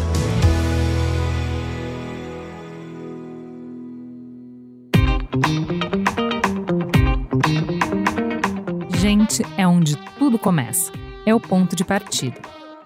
Gente 8.99 9.41
é 9.57 9.65
onde 9.65 9.95
tudo 10.19 10.37
começa. 10.37 10.91
É 11.25 11.33
o 11.33 11.39
ponto 11.39 11.75
de 11.75 11.85
partida. 11.85 12.56